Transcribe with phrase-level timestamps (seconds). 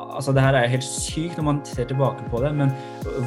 [0.00, 2.70] Altså, det her er helt sykt når man ser tilbake på det, men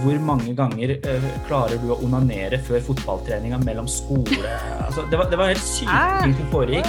[0.02, 5.26] hvor mange ganger uh, klarer du å onanere før fotballtreninga mellom skole altså, det, var,
[5.30, 5.92] det var helt syke
[6.24, 6.88] ting som foregikk.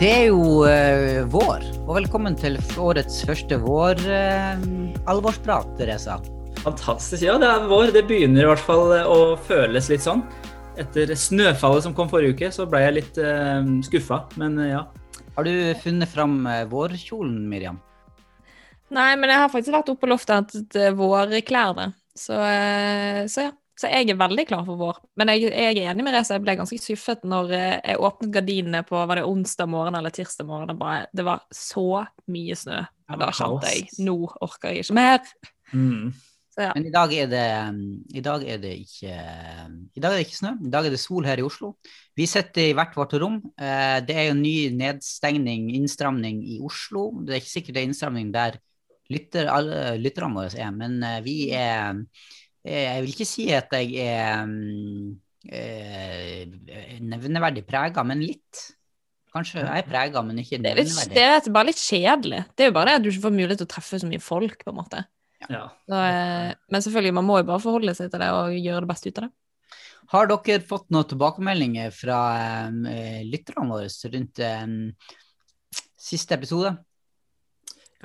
[0.00, 6.14] Det er jo uh, vår, og velkommen til årets første vår-alvorsprat, uh, Teresa.
[6.64, 7.22] Fantastisk.
[7.24, 7.86] Ja, det er vår.
[7.94, 10.22] Det begynner i hvert fall å føles litt sånn
[10.80, 14.68] etter snøfallet som kom forrige uke, så ble jeg litt uh, eh, skuffa, men uh,
[14.68, 14.84] ja.
[15.34, 15.52] Har du
[15.82, 17.80] funnet fram uh, vårkjolen, Miriam?
[18.94, 22.38] Nei, men jeg har faktisk vært oppe på loftet til vårklærne, så,
[23.30, 23.52] så ja.
[23.74, 25.00] Så jeg er veldig klar for vår.
[25.18, 28.84] Men jeg, jeg er enig med Reza, jeg ble ganske skuffet når jeg åpnet gardinene
[28.86, 30.70] på var det onsdag morgen eller tirsdag morgen.
[30.70, 32.84] Det, bare, det var så mye snø.
[33.10, 34.14] Og da kjente jeg nå
[34.46, 35.26] orker jeg ikke mer.
[35.74, 36.14] Mm.
[36.54, 36.70] Ja.
[36.76, 37.46] Men i dag, det,
[38.14, 40.52] i dag, er det, ikke I dag er det ikke snø.
[40.62, 41.72] I dag er det sol her i Oslo.
[42.14, 43.40] Vi sitter i hvert vårt rom.
[43.58, 47.08] Eh, det er jo ny nedstengning, innstramning i Oslo.
[47.24, 48.60] Det er ikke sikkert det er innstramning der
[49.12, 52.04] lytter, alle lytterne våre er, men eh, vi er
[52.64, 54.46] Jeg vil ikke si at jeg er
[55.52, 56.46] eh,
[57.04, 58.62] nevneverdig prega, men litt.
[59.34, 61.12] Kanskje jeg er prega, men ikke nevneverdig.
[61.12, 62.40] Det er, det er bare litt kjedelig.
[62.54, 64.22] Det er jo bare det at du ikke får mulighet til å treffe så mye
[64.22, 65.02] folk, på en måte.
[65.50, 65.64] Ja.
[65.88, 68.90] Så, eh, men selvfølgelig, man må jo bare forholde seg til det og gjøre det
[68.90, 69.34] beste ut av det.
[70.12, 72.18] Har dere fått noen tilbakemeldinger fra
[72.90, 74.66] eh, lytterne våre rundt eh,
[76.04, 76.74] siste episode?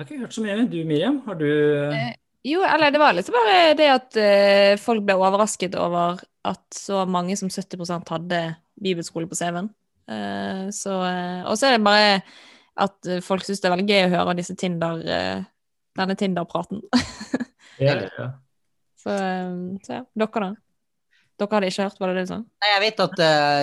[0.00, 0.64] har ikke hørt så mye.
[0.70, 1.48] Du Miriam, har du
[1.92, 2.14] eh,
[2.48, 7.04] Jo, eller det var liksom bare det at eh, folk ble overrasket over at så
[7.04, 8.40] mange som 70% hadde
[8.80, 9.68] bibelskole på CV-en.
[10.08, 12.22] Eh, så Og så er det bare
[12.80, 15.02] at folk syns det er veldig gøy å høre disse Tinder
[15.98, 16.82] denne Tinder-praten.
[17.78, 18.30] ja, ja.
[19.00, 20.02] Så, um, så, ja.
[20.12, 20.50] Dere, da?
[21.40, 22.36] Dere hadde ikke hørt, var det det du sa?
[22.60, 23.62] Nei, jeg vet at uh,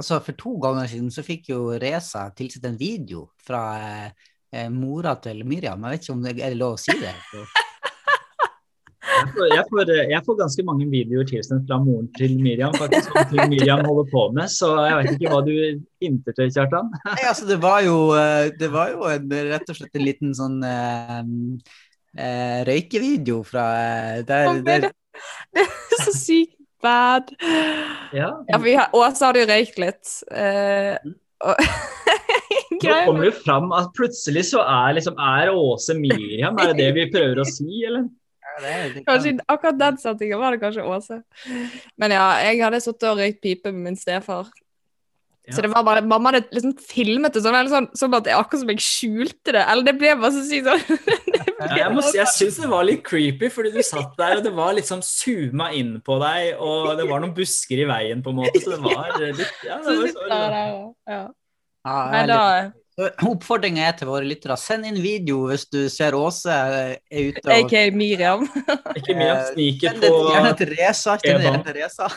[0.00, 3.60] altså For to ganger siden så fikk jo Reza tilsett en video fra
[4.08, 5.84] uh, mora til Miriam.
[5.84, 7.12] Jeg vet ikke om det er lov å si det.
[9.20, 13.10] Jeg får, jeg, får, jeg får, ganske mange videoer tilsendt fra moren til Miriam, faktisk,
[13.12, 15.52] som Miriam holder på med, så jeg vet ikke hva du
[16.04, 16.88] hinter til, Kjartan?
[17.04, 20.32] Nei, altså, det var jo, eh, det var jo en, rett og slett en liten
[20.36, 21.20] sånn eh,
[22.16, 24.88] eh, røykevideo fra eh, der, der.
[25.52, 27.34] Det er så sykt bad.
[28.16, 28.30] Ja.
[28.48, 30.14] ja for Åse hadde jo røykt litt.
[30.32, 30.96] Eh,
[31.44, 31.60] og
[32.80, 36.90] Nå kommer det fram at plutselig så er, liksom, er Åse Miriam, er det det
[36.96, 38.06] vi prøver å si, eller?
[39.06, 41.20] Kanskje akkurat den settinga var det kanskje Åse.
[42.00, 44.50] Men ja, jeg hadde sittet og røykt pipe med min stefar.
[45.48, 45.56] Ja.
[45.56, 48.34] Så det var bare, Mamma hadde liksom filmet det sånn, eller sånn, sånn at det
[48.34, 49.64] er akkurat som jeg skjulte det.
[49.64, 51.00] Eller det ble bare så sykt sånn.
[51.62, 54.52] ja, jeg må jeg syns det var litt creepy, fordi du satt der, og det
[54.56, 58.40] var liksom zooma inn på deg, og det var noen busker i veien, på en
[58.42, 60.70] måte, så det var litt Ja, det var så, ja.
[61.10, 61.22] Ja.
[61.80, 62.40] Ja, Nei, da,
[63.26, 67.42] Oppfordringa er til våre lyttere, send inn video hvis du ser Åse er ute.
[67.44, 67.50] Og...
[67.54, 68.46] AK Miriam.
[68.98, 71.16] Ikke Miriam eh, sniker på Gjerne til Reza.
[71.80, 72.10] Reza.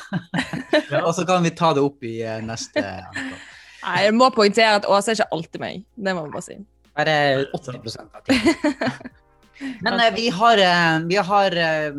[1.06, 4.88] Og så kan vi ta det opp i eh, neste Nei, Jeg må poengtere at
[4.88, 5.84] Åse er ikke alltid meg.
[5.96, 6.62] Det må vi bare si.
[6.94, 7.18] Bare
[7.58, 9.12] 80 av tiden.
[9.82, 11.94] Men eh, vi har, eh, vi har eh,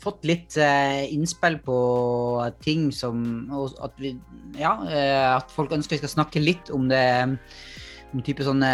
[0.00, 1.78] fått litt uh, innspill på
[2.64, 3.18] ting som
[3.84, 4.14] at, vi,
[4.56, 4.70] ja,
[5.36, 7.02] at folk ønsker vi skal snakke litt om det
[8.26, 8.70] type sånne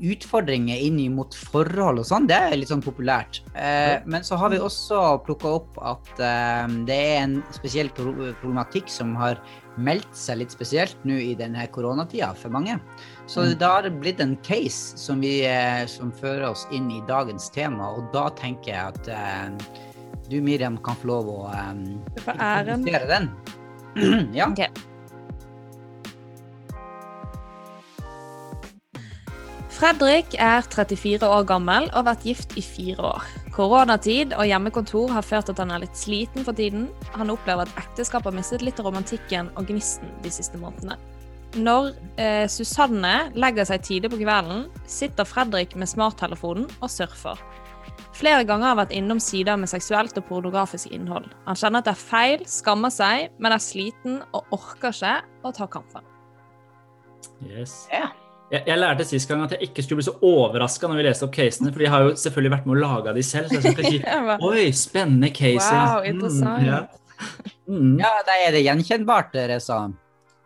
[0.00, 3.42] utfordringer inn mot forhold og sånn, det er litt sånn populært.
[3.52, 8.88] Eh, men så har vi også plukka opp at eh, det er en spesiell problematikk
[8.92, 9.40] som har
[9.76, 12.78] meldt seg litt spesielt nå i denne koronatida for mange.
[13.26, 13.54] Så mm.
[13.60, 17.50] da har det blitt en case som, vi, eh, som fører oss inn i dagens
[17.54, 19.84] tema, og da tenker jeg at eh,
[20.30, 21.84] du Miriam kan få lov å um,
[22.24, 23.30] introdusere den.
[24.38, 24.48] ja.
[24.48, 24.93] Okay.
[29.84, 33.24] Fredrik er 34 år gammel og har vært gift i fire år.
[33.52, 36.86] Koronatid og hjemmekontor har ført til at han er litt sliten for tiden.
[37.12, 40.96] Han opplever at ekteskapet har mistet litt av romantikken og gnisten de siste månedene.
[41.60, 47.44] Når eh, Susanne legger seg tidlig på kvelden, sitter Fredrik med smarttelefonen og surfer.
[48.16, 51.28] Flere ganger har vært innom sider med seksuelt og pornografisk innhold.
[51.44, 55.52] Han kjenner at det er feil, skammer seg, men er sliten og orker ikke å
[55.52, 56.12] ta kampen.
[57.44, 57.82] Yes.
[57.92, 58.23] Yeah.
[58.54, 61.26] Jeg, jeg, lærte sist gang at jeg ikke skulle bli så overraska når vi leste
[61.26, 63.50] opp casene, for de har jo selvfølgelig vært med å lage de selv.
[63.50, 65.70] Så jeg skal si Oi, spennende case.
[65.72, 66.62] Wow, interessant.
[66.62, 66.82] Mm, ja.
[67.64, 67.96] Mm.
[68.02, 69.80] ja, da er det gjenkjennbart, Reza.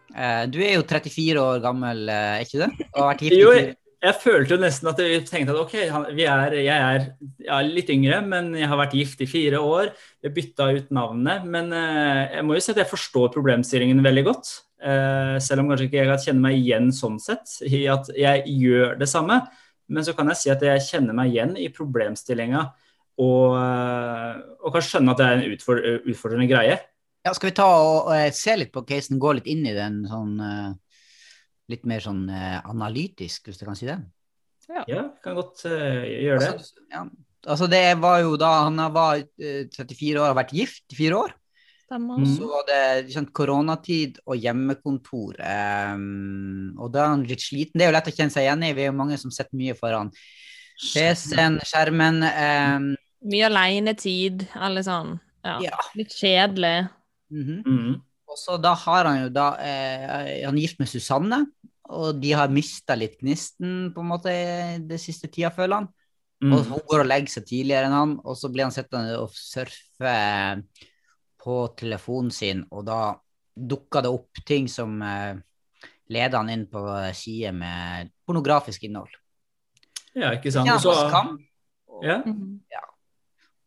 [0.08, 2.70] Uh, du er jo 34 år gammel, er ikke det?
[2.94, 5.74] Og har vært gift jo, jeg, jeg følte jo nesten at jeg tenkte at ok,
[5.82, 7.08] er, jeg er
[7.44, 9.92] ja, litt yngre, men jeg har vært gift i fire år.
[10.24, 11.44] Jeg bytta ut navnet.
[11.44, 14.54] Men uh, jeg må jo si at jeg forstår problemstillingen veldig godt.
[14.78, 18.44] Eh, selv om kanskje ikke jeg kan kjenne meg igjen sånn sett, i at jeg
[18.60, 19.40] gjør det samme.
[19.88, 22.66] Men så kan jeg si at jeg kjenner meg igjen i problemstillinga
[23.18, 26.76] og, eh, og kan skjønne at det er en utfordrende greie.
[27.26, 30.04] Ja, skal vi ta og, og se litt på casen, gå litt inn i den
[30.08, 30.70] sånn uh,
[31.68, 33.98] litt mer sånn uh, analytisk, hvis du kan si det?
[34.70, 36.52] Ja, ja kan godt uh, gjøre det.
[36.54, 37.02] Altså, ja,
[37.42, 41.20] altså, det var jo da han var 34 år og har vært gift i fire
[41.26, 41.34] år.
[41.88, 42.20] Stemmer.
[42.20, 42.36] Mm.
[42.36, 45.38] Så var det liksom, koronatid og hjemmekontor.
[45.40, 47.80] Um, og da er han litt sliten.
[47.80, 48.74] Det er jo lett å kjenne seg igjen i.
[48.76, 50.10] Vi er jo mange som sitter mye foran
[50.82, 52.20] PC-en, skjermen.
[52.28, 52.90] Um,
[53.32, 55.14] mye alenetid, alle sånn.
[55.46, 55.54] Ja.
[55.64, 55.78] ja.
[55.96, 56.90] Litt kjedelig.
[57.32, 57.62] Mm -hmm.
[57.64, 57.94] mm.
[58.28, 61.46] Og så da har han jo da eh, Han er gift med Susanne,
[61.88, 64.32] og de har mista litt gnisten på en måte
[64.84, 65.88] det siste tida, føler han.
[66.44, 66.52] Mm.
[66.52, 69.32] Og hun går og legger seg tidligere enn han, og så blir han sittende og
[69.32, 70.12] surfe
[71.38, 73.00] på telefonen sin, og da
[73.58, 75.38] dukka det opp ting som eh,
[76.12, 76.82] leder han inn på
[77.16, 79.10] sider med pornografisk innhold.
[80.16, 80.68] Ja, ikke sant.
[80.68, 81.36] Ja, så, skam,
[81.90, 82.20] og, ja.
[82.72, 82.84] ja.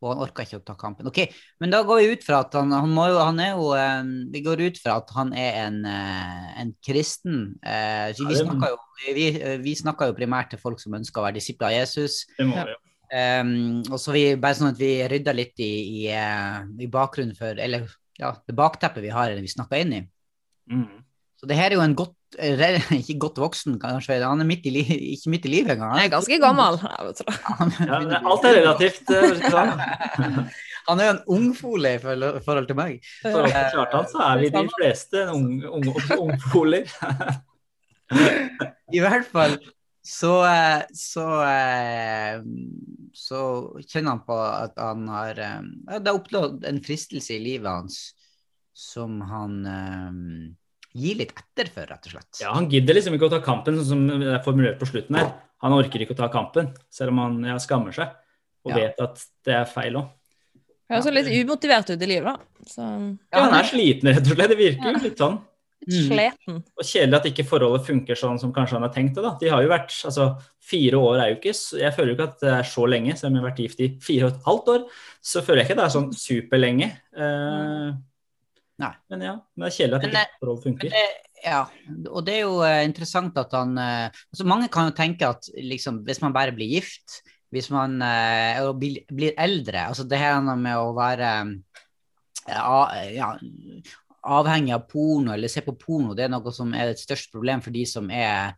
[0.02, 1.08] Og han orka ikke å ta kampen.
[1.12, 1.20] Ok,
[1.62, 4.00] Men da går vi ut fra at han, han, må jo, han er jo eh,
[4.34, 7.44] Vi går ut fra at han er en, eh, en kristen.
[7.62, 8.80] Eh, vi, snakker jo,
[9.14, 9.28] vi,
[9.62, 12.24] vi snakker jo primært til folk som ønsker å være disipler av Jesus.
[12.38, 12.80] Det må vi, ja.
[13.12, 17.36] Um, og så vi, bare sånn at vi rydder litt i, i, uh, i bakgrunnen
[17.36, 20.02] for Eller ja, det bakteppet vi har, eller vi snakka inn i.
[20.72, 21.02] Mm.
[21.36, 22.16] Så det her er jo en godt
[23.02, 24.22] Ikke godt voksen, kanskje.
[24.24, 24.86] Han er midt i li,
[25.18, 25.98] ikke midt i livet engang.
[25.98, 26.78] Han er ganske gammel.
[26.80, 29.12] Ja, alt er relativt.
[30.88, 33.04] han er jo en ungfole i forhold til meg.
[33.26, 35.26] For Kjartan så er vi de fleste
[36.16, 36.88] ungfoler.
[38.96, 39.60] I hvert fall
[40.02, 42.42] så, eh, så, eh,
[43.14, 43.42] så,
[43.86, 45.60] kjenner han på at han har eh,
[46.00, 48.00] Det har oppnådd en fristelse i livet hans
[48.74, 50.56] som han um,
[50.98, 52.40] gir litt etter for, rett og slett.
[52.42, 55.20] Ja, Han gidder liksom ikke å ta kampen, sånn som det er formulert på slutten
[55.20, 55.28] her.
[55.62, 58.16] Han orker ikke å ta kampen, selv om han ja, skammer seg
[58.66, 58.80] og ja.
[58.80, 60.10] vet at det er feil òg.
[60.92, 62.66] Høres ja, litt umotivert ut i livet, da.
[62.68, 62.88] Så...
[63.32, 64.52] Ja, han er sliten, rett og slett.
[64.52, 65.38] Det virker jo litt sånn.
[65.90, 66.60] Sleten.
[66.60, 66.62] Mm.
[66.78, 69.24] Og kjedelig at ikke forholdet funker sånn som kanskje han har tenkt det.
[69.26, 69.32] da.
[69.42, 70.28] De har jo vært, altså
[70.62, 73.32] Fire år er jo ikke Jeg føler jo ikke at det er så lenge, selv
[73.32, 74.86] om jeg har vært gift i fire og et halvt år.
[75.32, 76.90] Så føler jeg ikke det er sånn superlenge.
[77.18, 77.90] Uh,
[78.82, 78.94] Nei.
[79.14, 80.94] Men ja, det er kjedelig at men, ikke forholdet funker.
[80.94, 81.04] Det,
[81.42, 81.60] ja,
[82.12, 85.50] og det er jo uh, interessant at han uh, altså Mange kan jo tenke at
[85.58, 87.98] liksom, hvis man bare blir gift, hvis man
[88.80, 91.32] blir, blir, eldre altså Det her med å være
[92.48, 92.78] ja,
[93.12, 93.34] ja,
[94.22, 97.64] avhengig av porno eller se på porno, det er noe som er et størst problem
[97.64, 98.54] for de som er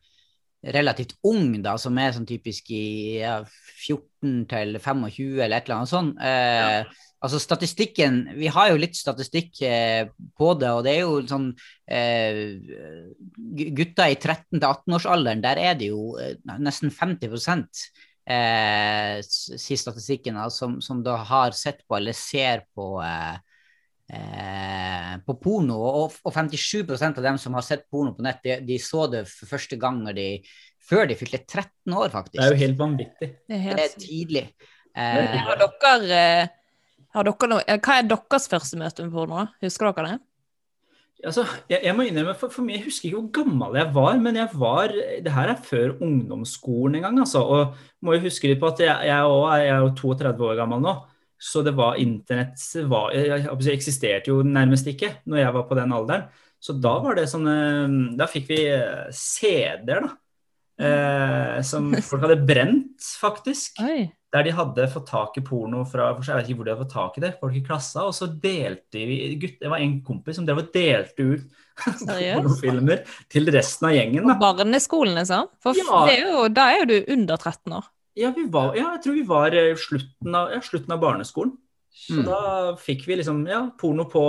[0.63, 3.41] relativt unge, da, som er sånn typisk i ja,
[3.83, 6.21] 14 til 25 eller et eller annet sånt.
[6.23, 7.09] Eh, ja.
[7.23, 11.53] Altså statistikken, Vi har jo litt statistikk eh, på det, og det er jo sånn
[11.87, 12.59] eh,
[13.47, 17.31] Gutter i 13 18-årsalderen, der er det jo eh, nesten 50
[18.27, 23.39] eh, sier statistikken, da, som, som, da har sett på eller ser på eh,
[24.13, 25.79] eh, på porno.
[26.03, 29.25] Og, og 57% av dem som har sett porno på nett, de, de så det
[29.31, 30.27] for første gang de,
[30.83, 32.39] før de fylte 13 år, faktisk.
[32.39, 33.31] Det er jo helt vanvittig.
[33.47, 33.79] Det er, helt...
[33.79, 34.45] det er tidlig.
[34.93, 36.51] Eh, har dere, eh,
[37.15, 39.47] har dere noe, eh, hva er deres første møte med porno?
[39.63, 40.19] Husker dere det?
[41.23, 44.17] Altså, jeg, jeg, må innrømme, for, for meg, Jeg husker ikke hvor gammel jeg var,
[44.19, 44.91] men jeg var,
[45.23, 47.19] det her er før ungdomsskolen en gang.
[47.23, 50.49] altså, og må jo huske litt på at jeg, jeg, også, jeg er jo 32
[50.49, 50.95] år gammel nå.
[51.43, 53.11] Så det var internett var,
[53.73, 56.27] eksisterte jo nærmest ikke når jeg var på den alderen.
[56.63, 60.13] Så da var det sånn Da fikk vi eh, CD-er, da.
[60.79, 63.81] Eh, som folk hadde brent, faktisk.
[63.83, 64.05] Oi.
[64.33, 66.95] Der de hadde fått tak i porno fra Jeg vet ikke hvor de hadde fått
[66.95, 67.33] tak i det.
[67.41, 68.05] Folk i klassa.
[68.07, 71.43] Og så delte vi gutt, Det var en kompis som drev og delte ut
[72.07, 74.23] pornofilmer til resten av gjengen.
[74.23, 74.37] da.
[74.39, 75.51] På barneskolen, liksom?
[75.61, 76.05] For ja.
[76.07, 77.91] er jo, da er jo du under 13 år.
[78.13, 81.55] Ja, var, ja, jeg tror vi var eh, slutten av, ja, slutten av barneskolen.
[81.93, 82.25] Så mm.
[82.25, 82.39] da
[82.81, 84.23] fikk vi liksom ja, porno på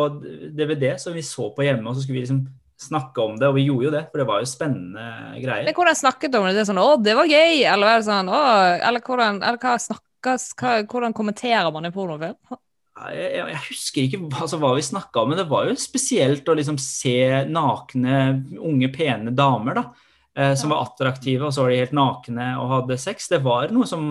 [0.57, 2.45] DVD som vi så på hjemme, og så skulle vi liksom
[2.81, 5.07] snakke om det, og vi gjorde jo det, for det var jo spennende
[5.41, 5.65] greier.
[5.69, 6.57] Men hvordan snakket om det?
[6.59, 10.75] det sånn 'Å, det var gøy', eller var sånn eller hvordan, eller hva snakkes, hva,
[10.91, 12.39] hvordan kommenterer man i pornofilm?
[12.95, 16.47] Jeg, jeg, jeg, husker ikke altså, hva vi snakka om, men det var jo spesielt
[16.47, 18.21] å liksom se nakne,
[18.55, 19.83] unge, pene damer, da
[20.39, 23.29] eh, som var attraktive, og så var de helt nakne og hadde sex.
[23.33, 24.05] Det var noe som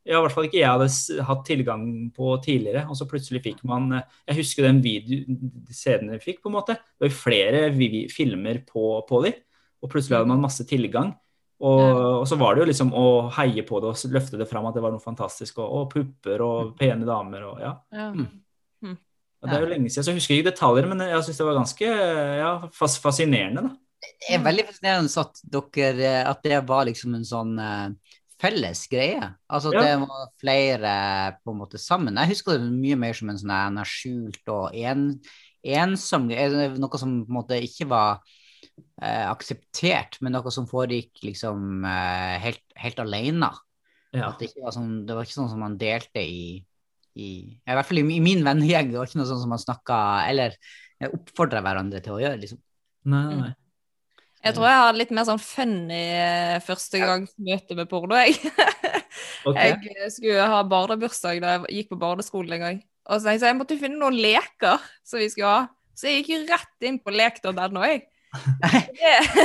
[0.00, 1.84] ja, i hvert fall ikke jeg hadde hatt tilgang
[2.16, 2.86] på tidligere.
[2.90, 6.78] Og så plutselig fikk man eh, Jeg husker den CD-en vi fikk, på en måte.
[6.96, 7.64] Det var flere
[8.12, 9.34] filmer på, på de,
[9.80, 11.14] og plutselig hadde man masse tilgang.
[11.60, 13.06] Og, og, så var det jo liksom å
[13.36, 15.60] heie på det og løfte det fram at det var noe fantastisk.
[15.60, 17.74] Og, og pupper og pene damer og ja.
[17.92, 18.08] ja.
[18.16, 18.96] Mm.
[19.40, 21.56] Det er jo lenge siden, så jeg husker ikke detaljer, men jeg syns det var
[21.56, 21.86] ganske
[22.40, 23.62] ja, fascinerende.
[23.68, 23.70] da.
[24.00, 29.28] Det er veldig fascinerende at, dere, at det var liksom en sånn uh, felles greie.
[29.52, 29.84] Altså ja.
[29.84, 30.94] det var flere
[31.44, 32.18] på en måte sammen.
[32.22, 35.10] Jeg husker det mye mer som en sånn skjult og en,
[35.60, 38.22] ensom Noe som på en måte ikke var
[39.02, 43.52] uh, akseptert, men noe som foregikk liksom uh, helt, helt alene.
[44.16, 44.32] Ja.
[44.40, 46.56] Det, var sånn, det, var ikke sånn som man delte i,
[47.14, 47.30] i,
[47.60, 48.90] I hvert fall i, i min vennegjeng.
[48.90, 50.56] Det var ikke noe sånn som man snakka eller
[51.10, 52.40] oppfordra hverandre til å gjøre.
[52.40, 52.60] liksom.
[53.10, 53.52] Nei, nei.
[54.40, 58.38] Jeg tror jeg har litt mer sånn funny eh, første gangs møte med porno, jeg.
[59.48, 59.74] okay.
[59.84, 62.78] Jeg skulle ha barnebursdag da jeg gikk på barneskolen en gang.
[63.10, 65.66] Og så tenkte jeg jeg måtte finne noen leker som vi skulle ha.
[65.92, 68.06] Så jeg gikk rett inn på lek.no, jeg.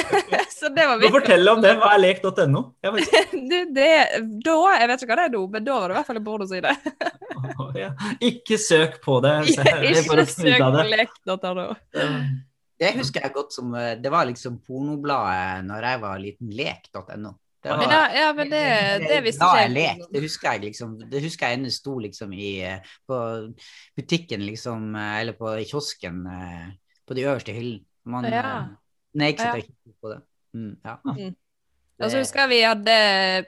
[0.60, 1.12] så det var viktig.
[1.18, 1.76] Fortell om det.
[1.82, 2.64] Hva er lek.no?
[2.80, 3.92] det, det,
[4.46, 6.24] da, jeg vet ikke hva det er nå, men da var det i hvert fall
[6.24, 6.76] en pornoside.
[7.60, 7.92] oh, ja.
[8.24, 9.38] Ikke søk på det.
[9.52, 11.72] ikke søk på lek.no.
[12.80, 16.54] Det husker jeg godt som eh, Det var liksom pornobladet når jeg var liten.
[16.56, 17.34] Lek.no.
[17.66, 18.62] Ja, ja, men det,
[19.08, 19.72] det visste ikke jeg.
[19.74, 20.92] Lek, det husker jeg liksom.
[21.10, 23.18] Det husker jeg ennå sto liksom i eh, På
[23.98, 26.22] butikken, liksom, eh, eller på kiosken,
[27.08, 27.86] på de øverste hyllene.
[28.06, 28.44] Man ja.
[29.16, 30.20] snek seg til å på det.
[30.54, 30.94] Mm, ja.
[31.10, 31.34] Mm.
[31.96, 32.96] Og så husker jeg vi hadde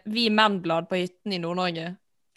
[0.09, 1.91] Vi Menn-blad på hytten i Nord-Norge.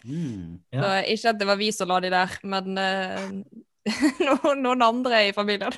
[0.05, 0.83] Mm, ja.
[0.83, 5.33] Så ikke at det var vi som la de der, men uh, noen andre i
[5.33, 5.73] familien.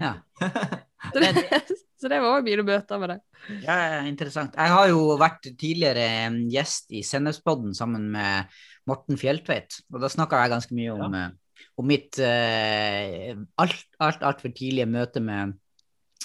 [0.00, 0.14] Ja.
[1.12, 1.30] så, det,
[2.00, 3.18] så det var òg mine møter med det.
[3.64, 3.76] Ja,
[4.08, 4.56] interessant.
[4.56, 8.54] Jeg har jo vært tidligere gjest i Sennepspodden sammen med
[8.88, 11.26] Morten Fjeltveit, og da snakka jeg ganske mye om, ja.
[11.26, 13.30] Eh, om mitt uh,
[13.62, 15.56] alt, alt, altfor tidlige møte med,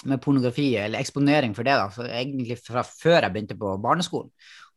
[0.06, 4.30] med pornografi, eller eksponering for det, da, for egentlig fra før jeg begynte på barneskolen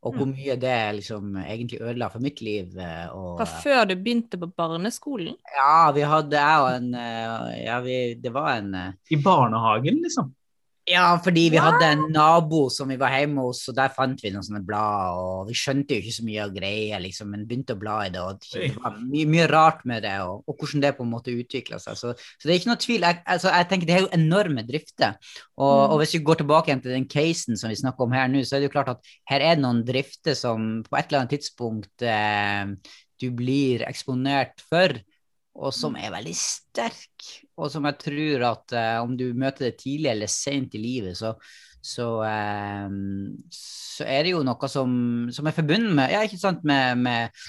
[0.04, 0.36] og hvor mm.
[0.36, 2.76] mye det liksom egentlig ødela for mitt liv.
[2.76, 5.38] Eh, og, Fra før du begynte på barneskolen?
[5.56, 10.02] Ja, vi hadde jeg og en eh, Ja, vi, det var en eh, I barnehagen,
[10.04, 10.34] liksom?
[10.84, 14.34] Ja, fordi vi hadde en nabo som vi var hjemme hos, og der fant vi
[14.34, 15.16] noen sånne blad.
[15.16, 18.10] Og vi skjønte jo ikke så mye av greia, liksom, men begynte å bla i
[18.12, 18.20] det.
[18.20, 21.36] Og det var mye, mye rart med det, og, og, hvordan det på en måte
[21.40, 21.96] utvikla seg.
[22.02, 23.08] Så, så, det er ikke noe tvil.
[23.08, 25.16] Jeg, altså, jeg tenker Det er jo enorme drifter.
[25.56, 25.86] Og, mm.
[25.86, 28.44] og, hvis vi går tilbake igjen til den casen som vi snakker om her nå,
[28.44, 31.24] så er det jo klart at her er det noen drifter som på et eller
[31.24, 32.76] annet tidspunkt eh,
[33.24, 35.00] du blir eksponert for
[35.54, 37.28] og som er veldig sterk,
[37.62, 41.18] og som jeg tror at uh, om du møter det tidlig eller sent i livet,
[41.20, 41.36] så,
[41.78, 42.88] så, uh,
[43.54, 44.96] så, er det jo noe som,
[45.34, 47.46] som er forbundet med, ja, sant, med, med,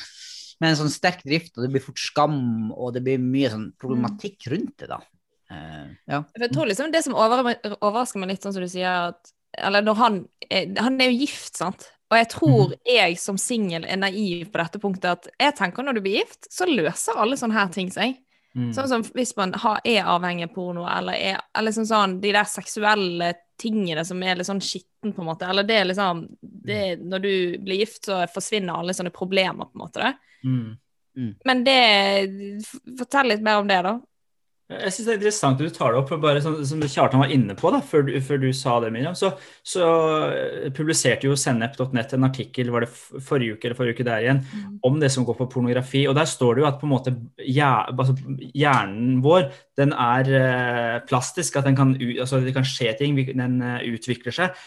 [0.61, 2.39] med, en sånn sterk drift, og det blir fort skam,
[2.77, 5.01] og det blir mye sånn problematikk rundt det, da.
[5.49, 6.21] Uh, ja.
[6.41, 9.99] Jeg tror liksom det som overrasker meg litt, sånn som du sier, at eller når
[10.01, 10.17] han,
[10.51, 11.87] han er jo gift, sant?
[12.13, 12.77] Og jeg tror mhm.
[12.95, 16.51] jeg som singel er naiv på dette punktet, at jeg tenker når du blir gift,
[16.53, 18.19] så løser alle sånne her ting seg.
[18.55, 18.69] Mm.
[18.77, 22.31] Sånn som hvis man har, er avhengig av porno, eller er eller sånn, sånn, de
[22.37, 25.49] der seksuelle tingene som er litt sånn skitten, på en måte.
[25.51, 27.35] Eller det er liksom det, Når du
[27.67, 30.13] blir gift, så forsvinner alle sånne problemer, på en måte.
[30.45, 30.77] Mm.
[31.15, 31.33] Mm.
[31.47, 31.81] Men det
[32.99, 33.99] Fortell litt mer om det, da.
[34.64, 36.11] Jeg synes det er interessant at du tar det opp.
[36.23, 39.35] bare Som, som Kjartan var inne på da, før, før du sa det, Miriam, så,
[39.61, 39.88] så
[40.33, 44.40] eh, publiserte jo Sennep.net en artikkel var det forrige uke eller forrige uke der igjen,
[44.40, 44.78] mm.
[44.88, 46.06] om det som går på pornografi.
[46.09, 47.12] og Der står det jo at på en måte
[47.44, 48.16] altså,
[48.56, 53.61] hjernen vår den er uh, plastisk, at den kan, altså, det kan skje ting, den
[53.61, 54.66] uh, utvikler seg.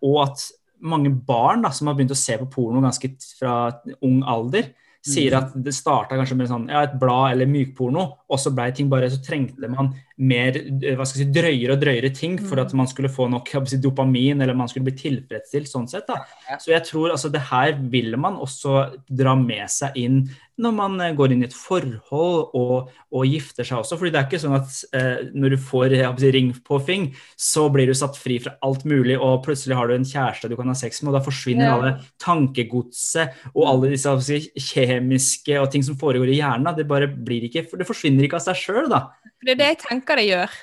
[0.00, 0.46] Og at
[0.88, 3.56] mange barn da, som har begynt å se på porno ganske fra
[4.00, 4.72] ung alder,
[5.02, 8.68] sier at det starta kanskje med sånn, ja, et blad eller mykporno, og så ble
[8.74, 12.38] ting bare Så trengte man mer eh, hva skal jeg si, drøyere og drøyere ting
[12.40, 16.08] for at man skulle få nok si, dopamin, eller man skulle bli tilfredsstilt sånn sett.
[16.08, 16.22] da.
[16.60, 20.24] Så jeg tror altså det her vil man også dra med seg inn
[20.60, 23.98] når man eh, går inn i et forhold og, og gifter seg også.
[23.98, 26.42] fordi det er ikke sånn at eh, når du får si,
[26.86, 27.08] fing,
[27.40, 30.56] så blir du satt fri fra alt mulig, og plutselig har du en kjæreste du
[30.58, 31.74] kan ha sex med, og da forsvinner ja.
[31.76, 31.92] alle
[32.22, 34.40] tankegodset og alle disse si,
[34.72, 36.72] kjemiske og ting som foregår i hjernen.
[36.76, 39.06] Det bare blir ikke, det forsvinner ikke av seg sjøl, da.
[39.42, 40.60] Det er det jeg tenker det gjør.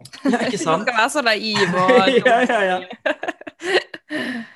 [0.32, 0.86] Ja, ikke sant?
[0.86, 1.90] Du skal være så naiv og
[2.30, 2.78] ja, ja, ja.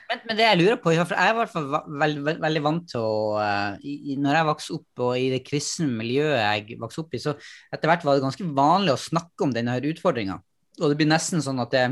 [0.09, 2.63] men, men, det jeg lurer på, for jeg er i hvert fall veld, veld, veldig
[2.65, 6.79] vant til å uh, i, Når jeg vokste opp, og i det kristne miljøet jeg
[6.81, 10.41] vokste opp i, så etter hvert var det ganske vanlig å snakke om denne utfordringa.
[10.81, 11.85] Og det blir nesten sånn at det,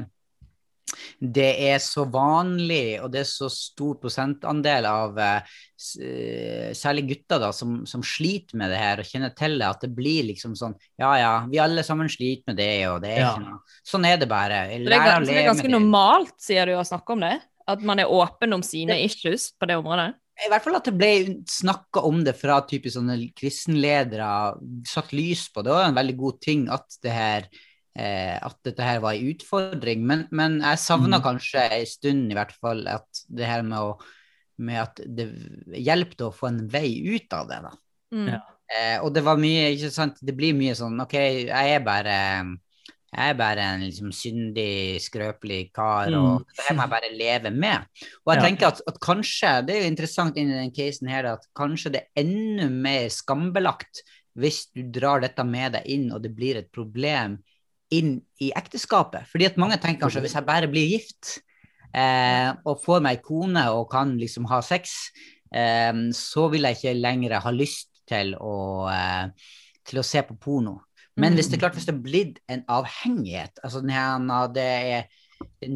[1.18, 5.60] det er så vanlig, og det er så stor prosentandel av uh,
[6.76, 9.92] særlig gutter da, som, som, sliter med det her og kjenner til det, at det
[9.96, 13.30] blir liksom sånn Ja ja, vi alle sammen sliter med det, og det er ja.
[13.34, 14.64] ikke noe Sånn er det bare.
[14.72, 17.36] det er, det er ganske normalt, sier du, å snakke om det?
[17.70, 20.12] At man er åpen om sine issues på det området?
[20.42, 21.10] I hvert fall at det ble
[21.50, 24.30] snakka om det fra typisk sånne kristenledere,
[24.88, 25.62] satt lys på.
[25.62, 29.32] Det var en veldig god ting at det her eh, at dette her var en
[29.34, 30.04] utfordring.
[30.08, 31.24] Men, men jeg savna mm.
[31.26, 35.28] kanskje en stund i hvert fall at det her med, å, med at det
[35.76, 37.60] hjelpte å få en vei ut av det.
[37.66, 37.74] da.
[38.16, 38.28] Mm.
[38.72, 41.16] Eh, og det var mye, ikke sant, det blir mye sånn OK,
[41.50, 42.18] jeg er bare
[43.12, 46.16] jeg er bare en liksom syndig, skrøpelig kar, mm.
[46.16, 47.84] og det må jeg bare leve med.
[48.24, 48.44] Og jeg ja.
[48.46, 52.00] tenker at, at, kanskje, det er jo interessant inni den casen her, at kanskje det
[52.06, 54.00] er enda mer skambelagt
[54.40, 57.36] hvis du drar dette med deg inn, og det blir et problem
[57.94, 59.28] inn i ekteskapet.
[59.30, 61.38] Fordi at mange tenker kanskje hvis jeg bare blir gift
[61.94, 65.10] eh, og får meg kone og kan liksom ha sex,
[65.54, 69.52] eh, så vil jeg ikke lenger ha lyst til å, eh,
[69.88, 70.80] til å se på porno.
[71.20, 71.62] Men hvis det er mm.
[71.66, 75.10] klart hvis det er blitt en avhengighet, altså det er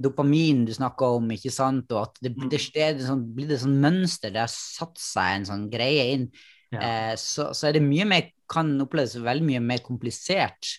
[0.03, 2.49] dopamin du snakker om, ikke sant, og at det, mm.
[2.53, 6.29] det, det sånn, blir det sånn mønster, det har satt seg en sånn greie inn,
[6.73, 6.81] ja.
[6.81, 10.77] eh, så, så, er det mye mer, kan oppleves veldig mye mer komplisert.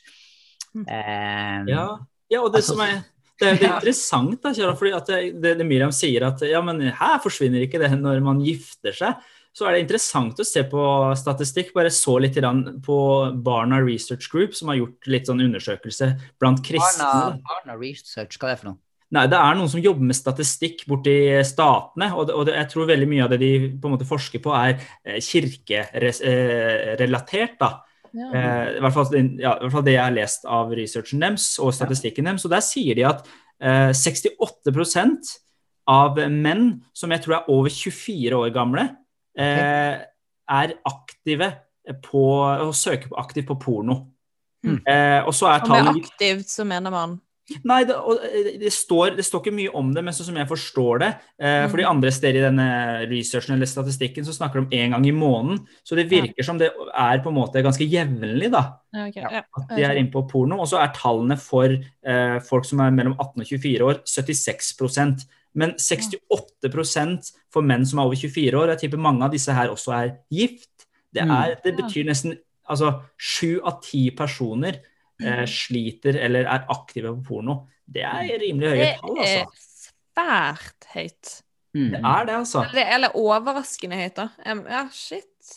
[0.86, 1.86] Eh, ja.
[2.30, 2.42] ja.
[2.42, 3.00] og det altså, som er
[3.38, 6.62] det er, det er interessant, da, Kjell, fordi det, det, det Miriam sier at ja,
[6.66, 9.18] men her forsvinner ikke det når man gifter seg
[9.58, 10.82] så er det interessant å se på
[11.18, 11.72] statistikk.
[11.74, 12.36] Bare så litt
[12.86, 12.98] på
[13.42, 16.08] Barna Research Group, som har gjort litt sånn undersøkelse
[16.38, 17.08] blant kristne.
[17.08, 18.78] Barna, Barna Research, hva er det for noe?
[19.16, 22.08] Nei, Det er noen som jobber med statistikk borti statene.
[22.14, 24.74] Og, og jeg tror veldig mye av det de på en måte forsker på, er
[25.08, 27.56] eh, kirkerelatert.
[27.58, 27.70] da.
[28.18, 28.30] Ja.
[28.34, 31.52] Eh, i, hvert fall, ja, I hvert fall det jeg har lest av researchen deres
[31.62, 32.46] og statistikken deres.
[32.48, 33.28] Og der sier de at
[33.62, 35.36] eh, 68%
[35.88, 36.66] av menn
[36.98, 38.90] som jeg tror er over 24 år gamle,
[39.40, 40.02] eh,
[40.48, 41.52] er aktive
[42.04, 44.02] på og søker aktivt på porno.
[44.66, 44.82] Mm.
[44.82, 47.20] Eh, og så er tallet Med aktivt så mener man?
[47.64, 48.20] Nei, det, og,
[48.60, 51.62] det, står, det, står, ikke mye om det, men sånn som jeg forstår det eh,
[51.64, 51.70] mm.
[51.72, 52.68] For de andre steder i denne
[53.08, 55.62] researchen eller statistikken så snakker de om én gang i måneden.
[55.88, 56.48] Så det virker ja.
[56.50, 59.46] som det er på en måte ganske jevnlig da, okay, ja.
[59.46, 60.60] at de er inne på porno.
[60.60, 65.28] Og så er tallene for eh, folk som er mellom 18 og 24 år, 76%
[65.58, 68.74] men 68% for menn som er over 24 år.
[68.76, 70.70] Jeg tipper mange av disse her også er gift.
[71.16, 71.34] Det, mm.
[71.34, 72.36] er, det betyr nesten
[72.68, 74.82] altså sju av ti personer
[75.24, 75.48] eh, mm.
[75.52, 77.60] sliter eller er aktive på porno.
[77.88, 79.46] Det er rimelig høye tall, altså.
[79.46, 81.32] Det er svært høyt.
[81.78, 81.88] Mm.
[81.94, 82.66] Det er det, altså.
[82.68, 84.28] Eller, eller overraskende høyt, da.
[84.46, 85.56] Ja, shit.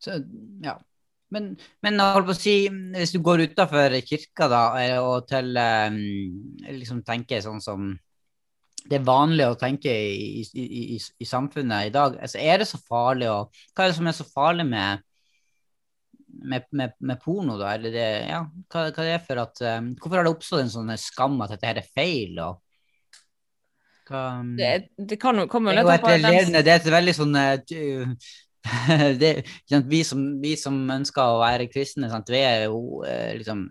[0.00, 0.20] Så,
[0.64, 0.76] ja.
[1.30, 1.52] Men,
[1.84, 2.54] men holdt på å si,
[2.96, 7.92] hvis du går utafor kirka da, eh, og til liksom tenker sånn som
[8.88, 10.64] det er vanlig å tenke i, i,
[10.96, 12.16] i, i samfunnet i dag.
[12.22, 15.04] Altså, er det så farlig å Hva er det som er så farlig med,
[16.42, 17.74] med, med, med porno, da?
[17.76, 18.40] Eller det, ja,
[18.72, 21.68] hva, hva er for at um, Hvorfor har det oppstått en sånn skam at dette
[21.68, 22.38] her er feil?
[22.44, 22.60] og
[24.10, 27.36] hva, um, det, det kan jo komme litt an på Det er et veldig sånn
[27.36, 27.56] uh,
[29.22, 29.32] det,
[29.88, 32.32] vi, som, vi, som, ønsker å være kristne, sant?
[32.32, 33.68] vi er jo uh, liksom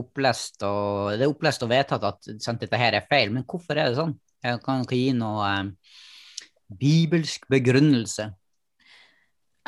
[0.00, 3.76] opplest og, det er opplest og vedtatt at sant, dette her er feil, men hvorfor
[3.76, 4.14] er det sånn?
[4.40, 5.98] Jeg kan ikke gi noe uh,
[6.80, 8.30] bibelsk begrunnelse.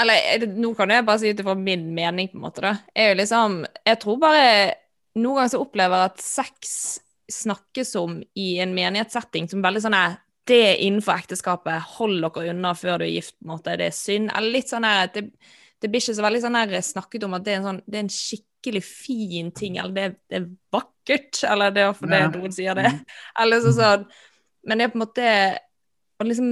[0.03, 2.75] Eller nå kan jeg bare si ut ifra min mening, på en måte, da.
[2.95, 4.45] Er jo liksom Jeg tror bare
[5.19, 6.77] Noen ganger så opplever jeg at sex
[7.33, 10.15] snakkes om i en menighetssetting som veldig sånn er
[10.49, 13.91] det er innenfor ekteskapet, hold dere unna før du er gift, på en måte, det
[13.91, 14.33] er synd.
[14.35, 15.23] Eller litt sånn her det,
[15.85, 18.01] det blir ikke så veldig sånn her snakket om at det er en, sånn, det
[18.01, 22.23] er en skikkelig fin ting, eller det, det er vakkert, eller det er for det
[22.35, 22.91] noen sier det.
[22.91, 23.01] Mm.
[23.45, 24.09] Eller så, sånn
[24.67, 25.29] men det er på en måte
[26.23, 26.51] å liksom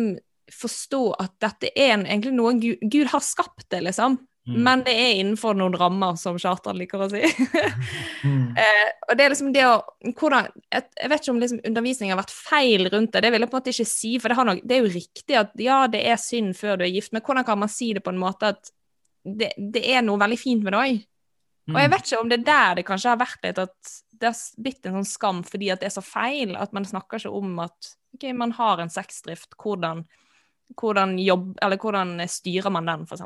[0.55, 4.19] forstå at dette er en, egentlig noe Gud, Gud, har skapt det, liksom.
[4.49, 4.57] Mm.
[4.65, 7.21] Men det er innenfor noen rammer, som Kjartan liker å si.
[8.27, 8.57] mm.
[8.63, 9.77] eh, og det er liksom det å
[10.17, 13.45] hvordan, jeg, jeg, vet ikke om liksom undervisningen har vært feil rundt det, det vil
[13.45, 14.15] jeg på en måte ikke si.
[14.23, 16.95] For det, nok, det, er jo riktig at ja, det er synd før du er
[16.95, 18.75] gift, men hvordan kan man si det på en måte at
[19.25, 21.01] det, det er noe veldig fint med det òg?
[21.69, 21.75] Mm.
[21.77, 24.31] Og jeg vet ikke om det er der det kanskje har vært litt at det
[24.31, 27.33] har blitt en sånn skam fordi at det er så feil, at man snakker ikke
[27.37, 30.03] om at ok, man har en sexdrift, hvordan,
[30.79, 33.25] hvordan, jobb, eller hvordan styrer man den, f.eks.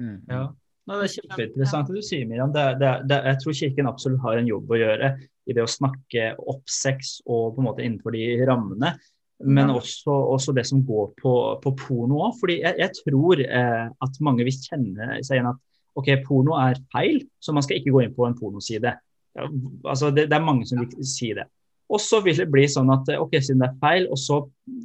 [0.00, 0.18] Mm.
[0.28, 0.48] Ja.
[0.88, 2.52] No, det er kjempeinteressant det du sier, Miriam.
[2.54, 5.10] Det, det, det, jeg tror Kirken absolutt har en jobb å gjøre
[5.46, 8.94] i det å snakke opp sex og på en måte innenfor de rammene.
[9.40, 12.34] Men også, også det som går på, på porno òg.
[12.40, 15.62] Fordi jeg, jeg tror eh, at mange vil kjenne seg igjen at
[16.00, 18.92] ok, porno er feil, så man skal ikke gå inn på en pornoside.
[19.38, 19.46] Ja,
[19.86, 21.46] altså det, det, er mange som vil si det.
[21.90, 24.40] Og så vil det bli sånn at ok, siden det er feil, og så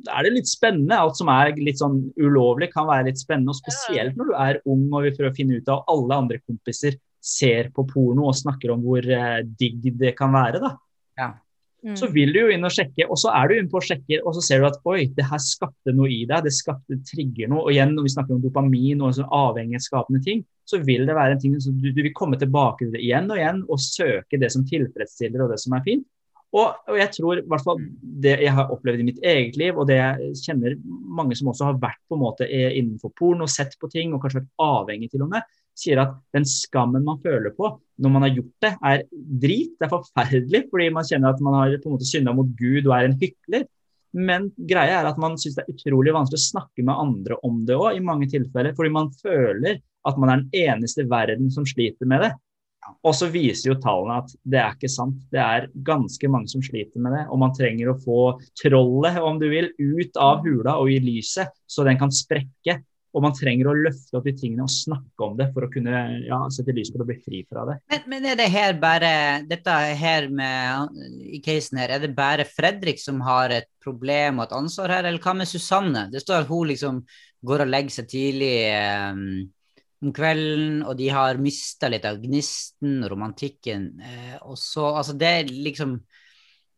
[0.09, 0.97] er det litt spennende.
[0.97, 4.61] Alt som er litt sånn ulovlig kan være litt spennende, og spesielt når du er
[4.73, 8.37] ung og vil prøve å finne ut av alle andre kompiser ser på porno og
[8.37, 10.61] snakker om hvor eh, digg det kan være.
[10.61, 10.75] da.
[11.19, 11.29] Ja.
[11.85, 11.95] mm.
[11.99, 14.19] så vil du jo inn og sjekke, og så er du inne på å sjekke,
[14.25, 17.51] og så ser du at oi, det her skapte noe i deg, det skapte trigger
[17.51, 17.67] noe.
[17.67, 21.37] Og igjen, når vi snakker om dopamin og sånn avhengighetsskapende ting, så vil det være
[21.37, 24.41] en ting som du, du, vil komme tilbake til det igjen og igjen og søke
[24.41, 26.05] det som tilfredsstiller og det som er fint.
[26.55, 27.81] Og, og jeg tror i hvert fall
[28.23, 31.67] det jeg har opplevd i mitt eget liv, og det jeg kjenner mange som også
[31.67, 35.25] har vært på en måte innenfor porno, sett på ting og kanskje vært avhengig til
[35.25, 35.43] og med,
[35.75, 39.03] sier at den skammen man føler på når man har gjort det, er
[39.43, 39.73] drit.
[39.75, 42.85] Det er forferdelig fordi man kjenner at man har på en måte synda mot Gud
[42.85, 43.67] og er en hykler.
[44.15, 47.59] Men greia er at man syns det er utrolig vanskelig å snakke med andre om
[47.67, 48.71] det òg, i mange tilfeller.
[48.77, 52.31] Fordi man føler at man er den eneste i verden som sliter med det.
[53.05, 55.21] Og så viser jo tallene at det er ikke sant.
[55.33, 57.23] Det er ganske mange som sliter med det.
[57.29, 58.19] Og man trenger å få
[58.61, 62.79] trollet, om du vil, ut av hula og i lyset, så den kan sprekke.
[63.15, 65.99] Og man trenger å løfte opp de tingene og snakke om det for å kunne
[66.25, 67.77] ja, sette lys på det og bli fri fra det.
[67.93, 69.11] Men, men, er det her bare
[69.47, 74.49] dette her med i casen her, er det bare Fredrik som har et problem og
[74.49, 76.09] et ansvar her, eller hva med Susanne?
[76.11, 76.99] Det står at hun liksom
[77.45, 78.55] går og legger seg tidlig
[79.13, 79.23] um,
[80.05, 83.89] om kvelden, og de har mista litt av gnisten og romantikken.
[84.01, 85.99] Eh, og så, altså det er liksom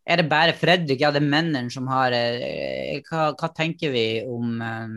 [0.07, 4.05] Er det bare Fredrik, ja, det er mennene som har eh, hva, hva, tenker vi
[4.23, 4.93] om eh,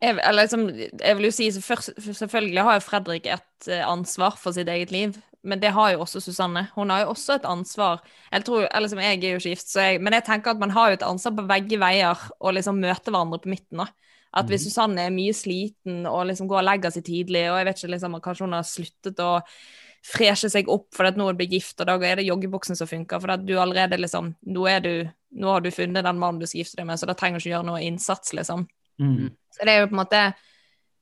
[0.00, 4.68] jeg, liksom, jeg, vil jo si Selvfølgelig har jo Fredrik et eh, ansvar for sitt
[4.68, 6.66] eget liv, men det har jo også Susanne.
[6.74, 8.02] Hun har jo også et ansvar.
[8.32, 10.90] Jeg tror, liksom, jeg er jo ikke gift, jeg, men jeg tenker at man har
[10.90, 13.84] jo et ansvar på begge veier å liksom møte hverandre på midten.
[13.84, 13.88] Da.
[14.36, 14.70] At hvis mhm.
[14.70, 17.92] Susanne er mye sliten og liksom går og legger seg tidlig, og jeg vet ikke,
[17.94, 19.32] liksom, kanskje hun har sluttet å
[20.06, 23.22] freshe seg opp fordi nå blir gift, og da er det joggebuksen som funker.
[23.22, 24.92] For at du allerede liksom Nå, du,
[25.40, 27.44] nå har du funnet den mannen du skal gifte deg med, så da trenger du
[27.46, 28.66] ikke gjøre noe innsats, liksom.
[29.02, 29.32] Mm.
[29.52, 30.20] Så det er jo på en måte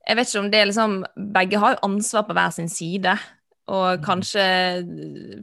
[0.05, 0.95] Jeg vet ikke om det er liksom
[1.31, 3.13] Begge har jo ansvar på hver sin side.
[3.65, 4.01] Og mm.
[4.05, 4.43] kanskje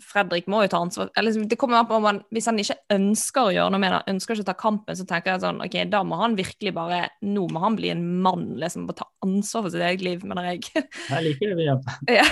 [0.07, 2.77] Fredrik må jo ta ansvar eller det kommer an på om han, Hvis han ikke
[2.95, 5.59] ønsker å gjøre noe med det, ønsker ikke å ta kampen, så tenker jeg sånn
[5.65, 9.09] OK, da må han virkelig bare Nå må han bli en mann, liksom, og ta
[9.27, 10.63] ansvar for sitt eget liv, mener jeg.
[11.13, 11.83] Jeg liker det, Jan.
[12.19, 12.25] ja,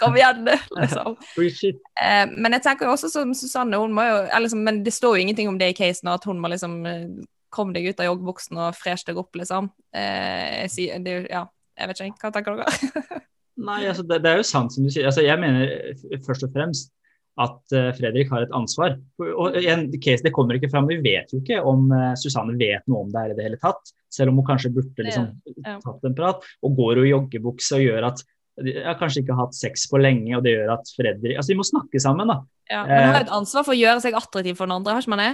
[0.00, 0.46] kom igjen,
[0.78, 1.16] liksom.
[2.02, 5.16] Eh, men jeg tenker jo også som Susanne, hun må jo liksom, Men det står
[5.16, 7.04] jo ingenting om det i casen, at hun må liksom eh,
[7.52, 9.68] Kom deg ut av joggebuksen og fresh deg opp, liksom.
[9.94, 11.44] Eh, jeg, sier, det, ja,
[11.78, 13.22] jeg vet ikke, hva tenker dere?
[13.60, 15.06] Nei, altså det, det, er jo sant som du sier.
[15.10, 16.92] Altså, jeg mener først og fremst
[17.40, 18.98] at uh, Fredrik har et ansvar.
[19.20, 20.88] Og en case, Det kommer ikke fram.
[20.88, 23.60] Vi vet jo ikke om uh, Susanne vet noe om det her i det hele
[23.60, 23.94] tatt.
[24.12, 25.78] Selv om hun kanskje burde liksom, ja, ja.
[25.84, 26.44] tatt en prat.
[26.64, 28.24] Og går jo i joggebukse og gjør at
[28.60, 31.56] de har kanskje ikke hatt sex på lenge, og det gjør at Fredrik Altså, de
[31.56, 32.42] må snakke sammen, da.
[32.68, 35.04] Ja, men hun har et ansvar for å gjøre seg attraktiv for den andre, har
[35.04, 35.32] ikke man det?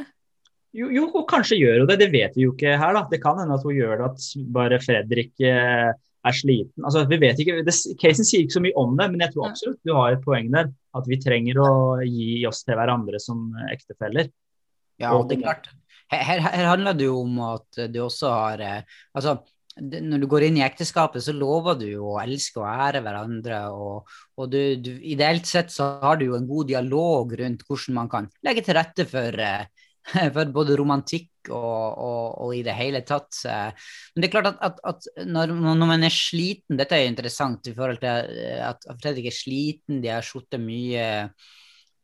[0.78, 1.96] Jo, jo, og kanskje gjør hun det.
[2.02, 3.02] Det vet vi jo ikke her, da.
[3.10, 5.90] Det kan hende at hun gjør det at bare Fredrik eh,
[6.26, 6.84] er sliten.
[6.84, 9.50] Altså, vi vet ikke, det, Casen sier ikke så mye om det, men jeg tror
[9.50, 10.72] absolutt du har et poeng der.
[10.98, 11.70] At vi trenger å
[12.02, 14.32] gi oss til hverandre som ektefeller.
[14.98, 15.70] Ja, det er klart.
[16.10, 19.36] Her, her, her handler det jo om at du også har eh, altså,
[19.78, 23.60] når du går inn i ekteskapet, så lover du jo å elske og ære hverandre.
[23.74, 27.98] Og, og du, du, ideelt sett så har du jo en god dialog rundt hvordan
[28.00, 29.86] man kan legge til rette for, eh,
[30.34, 33.40] for både romantikk og, og, og, i det hele tatt.
[33.44, 37.12] Men det er klart at, at, at når, når, man er sliten Dette er jo
[37.12, 41.08] interessant i forhold til eh, at Fredrik er sliten, de har sittet mye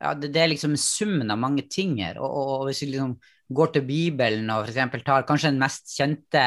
[0.04, 2.20] ja, det, det, er liksom summen av mange ting her.
[2.20, 3.16] Og, og hvis vi liksom
[3.54, 5.00] går til Bibelen og f.eks.
[5.04, 6.44] tar kanskje den mest kjente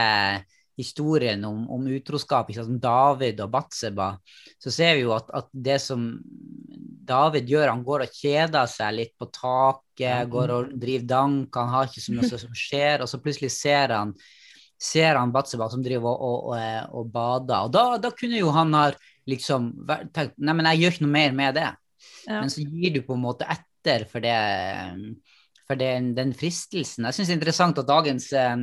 [0.78, 4.12] historien om, om utroskap, som David og Batseba,
[4.62, 6.06] så ser vi jo at, at, det som
[7.08, 11.72] David gjør, han går og kjeder seg litt på taket, går og driver dank, han
[11.74, 14.14] har ikke så mye som skjer, og så plutselig ser han
[14.78, 17.66] ser han Batseba som driver og, og, og, og bader.
[17.66, 18.92] Og da, da, kunne jo han ha
[19.28, 19.72] liksom
[20.14, 21.72] tenkt Nei, men jeg gjør ikke noe mer med det.
[22.28, 22.44] Ja.
[22.44, 24.38] Men så gir du på en måte etter for det
[25.68, 27.08] for den, den fristelsen.
[27.10, 28.54] Jeg syns det er interessant at dagens eh,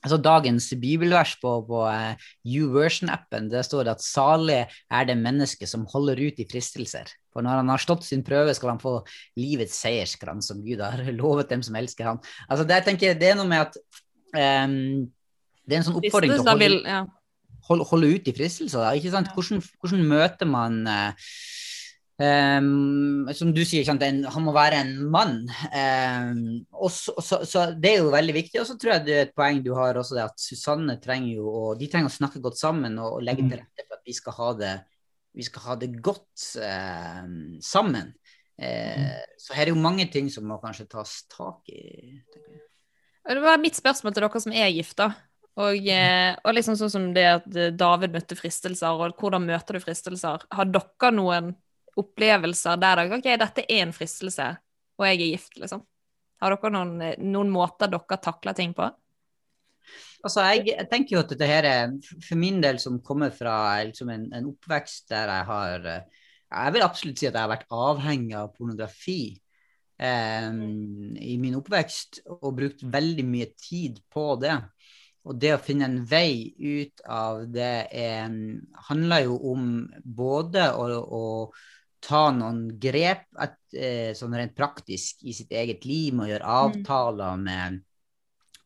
[0.00, 5.86] altså dagens bibelvers på, på eh, YouVersion-appen, det står at salig er det mennesket som
[5.92, 7.10] holder ut i fristelser.
[7.34, 8.98] For når han har stått sin prøve, skal han få
[9.38, 12.20] livets seierskrans som Gud har lovet dem som elsker ham.
[12.48, 13.80] Altså det, jeg tenker, det er noe med at
[14.66, 15.06] um,
[15.64, 16.98] det er en sånn oppfordring til å holde,
[17.68, 18.88] holde, holde ut i fristelser.
[19.36, 21.30] Hvordan, hvordan, møter man uh,
[22.20, 25.38] Um, som du sier, en, han må være en mann.
[25.72, 28.60] Um, og så, så, så, Det er jo veldig viktig.
[28.60, 31.38] Og så tror jeg det er et poeng du har også, det at Susanne trenger
[31.38, 33.62] jo og de trenger å snakke godt sammen og, og legge til mm.
[33.62, 34.74] rette for at vi skal ha det,
[35.46, 37.24] skal ha det godt uh,
[37.64, 38.12] sammen.
[38.60, 42.20] Uh, så her er jo mange ting som må kanskje tas tak i.
[43.30, 45.08] Det var mitt spørsmål til dere som er gifta.
[45.60, 49.82] Og, eh, og, liksom sånn som det at David møtte fristelser, og hvordan møter du
[49.82, 50.46] fristelser?
[50.56, 51.50] Har dere noen
[52.00, 54.48] opplevelser der dere OK, dette er en fristelse,
[54.98, 55.84] og jeg er gift, liksom?
[56.40, 56.96] Har dere noen,
[57.30, 58.88] noen måter dere takler ting på?
[60.20, 61.92] Altså, jeg, tenker jo at dette her er,
[62.26, 63.54] for min del som kommer fra
[63.88, 67.70] liksom en, en, oppvekst der jeg har Jeg vil absolutt si at jeg har vært
[67.72, 69.22] avhengig av pornografi
[69.96, 70.50] eh,
[71.24, 74.58] i min oppvekst, og brukt veldig mye tid på det.
[75.28, 78.32] Og det å finne en vei ut av det er,
[78.88, 79.66] handler jo om
[80.04, 81.24] både å, å
[82.04, 86.48] ta noen grep at, eh, sånn rent praktisk i sitt eget liv, med å gjøre
[86.48, 86.58] mm.
[86.64, 87.80] avtaler med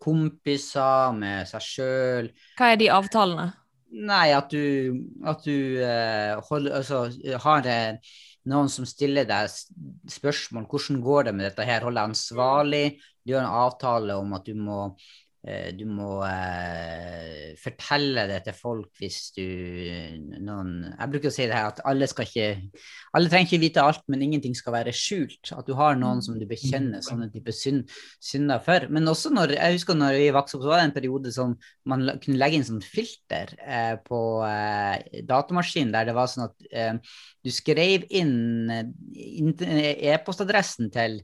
[0.05, 2.31] kompiser, med seg sjøl.
[2.59, 3.49] Hva er de avtalene?
[3.95, 7.05] Nei, at du, at du eh, holder, altså,
[7.45, 8.15] har eh,
[8.51, 9.53] noen som stiller deg
[10.11, 10.67] spørsmål.
[10.71, 11.87] Hvordan går det med dette her?
[11.87, 12.85] holder deg ansvarlig.
[13.23, 14.81] Du gjør en avtale om at du må
[15.77, 19.43] du må eh, fortelle det til folk hvis du
[20.41, 22.47] noen Jeg bruker å si det her at alle skal ikke
[23.19, 25.53] Alle trenger ikke vite alt, men ingenting skal være skjult.
[25.53, 27.93] At du har noen som du bekjenner sånne type synd,
[28.25, 28.89] synder for.
[28.89, 31.55] Men også når Jeg husker når vi vokste opp, så var det en periode som
[31.93, 36.69] man kunne legge inn sånn filter eh, på eh, datamaskinen, der det var sånn at
[36.73, 41.21] eh, du skrev inn eh, e-postadressen til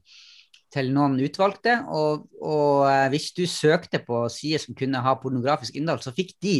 [0.73, 1.77] til noen utvalgte.
[1.91, 6.35] Og, og eh, hvis du søkte på sider som kunne ha pornografisk innhold, så fikk
[6.43, 6.55] de,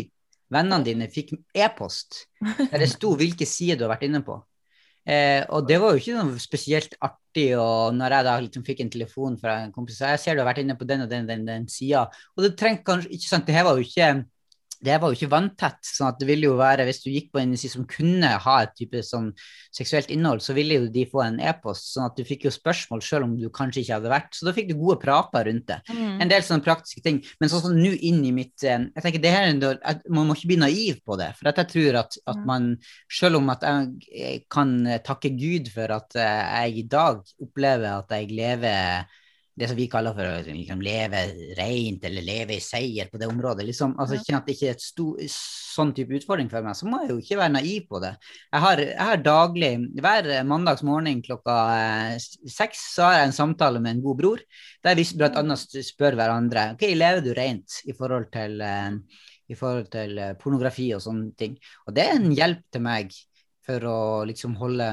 [0.52, 4.42] vennene dine, fikk e-post der det sto hvilke sider du har vært inne på.
[5.08, 8.84] Eh, og det var jo ikke noe spesielt artig og når jeg da liksom fikk
[8.84, 11.10] en telefon fra en kompis så jeg ser du har vært inne på den og
[11.10, 12.04] den, den, den sida.
[12.36, 14.12] Og det trengte kanskje ikke sant, det her var jo ikke
[14.82, 15.80] det var jo ikke vanntett.
[15.86, 18.56] sånn at det ville jo være, Hvis du gikk på en side som kunne ha
[18.64, 19.32] et type sånn
[19.72, 21.94] seksuelt innhold, så ville jo de få en e-post.
[21.94, 24.34] sånn at du fikk jo spørsmål selv om du kanskje ikke hadde vært.
[24.34, 25.80] Så da fikk du gode prater rundt det.
[25.90, 26.22] Mm.
[26.22, 27.22] En del sånne praktiske ting.
[27.40, 29.52] Men sånn som nå inn i mitt eh, jeg tenker det her,
[30.10, 31.32] Man må ikke bli naiv på det.
[31.38, 32.46] For at jeg tror at, at mm.
[32.46, 32.70] man,
[33.10, 33.66] selv om at
[34.10, 39.20] jeg kan takke Gud for at eh, jeg i dag opplever at jeg lever
[39.62, 41.20] det som vi kaller for å liksom, leve
[41.58, 43.66] rent eller leve i seier på det området.
[43.68, 46.90] Liksom, altså, Kjenne at det ikke er et stor, sånn type utfordring for meg, så
[46.90, 48.12] må jeg jo ikke være naiv på det.
[48.50, 49.72] Jeg har, jeg har daglig,
[50.02, 52.16] hver mandags morgen klokka eh,
[52.50, 54.46] seks, så har jeg en samtale med en god bror,
[54.82, 55.58] der vi bl.a.
[55.62, 58.96] spør hverandre ok, lever du rent i forhold til, eh,
[59.52, 61.60] i forhold til eh, pornografi og sånne ting.
[61.86, 63.14] Og det er en hjelp til meg
[63.66, 64.88] for å liksom holde,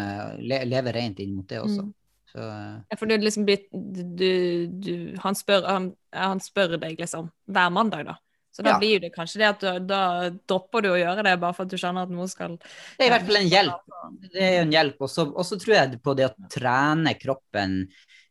[0.45, 1.87] le, leve rent inn mot det også.
[1.87, 1.95] Mm.
[2.29, 2.45] Så,
[2.91, 7.71] ja, for det liksom blitt du, du, han, spør, han, han, spør, deg liksom hver
[7.73, 8.19] mandag, da.
[8.53, 8.79] Så da ja.
[8.83, 10.03] blir det kanskje det at du, da
[10.51, 13.07] dropper du å gjøre det bare for at du skjønner at noe skal Det er
[13.07, 13.99] i hvert fall en hjelp.
[14.25, 15.05] Det er en hjelp.
[15.07, 17.81] Og så tror jeg på det å trene kroppen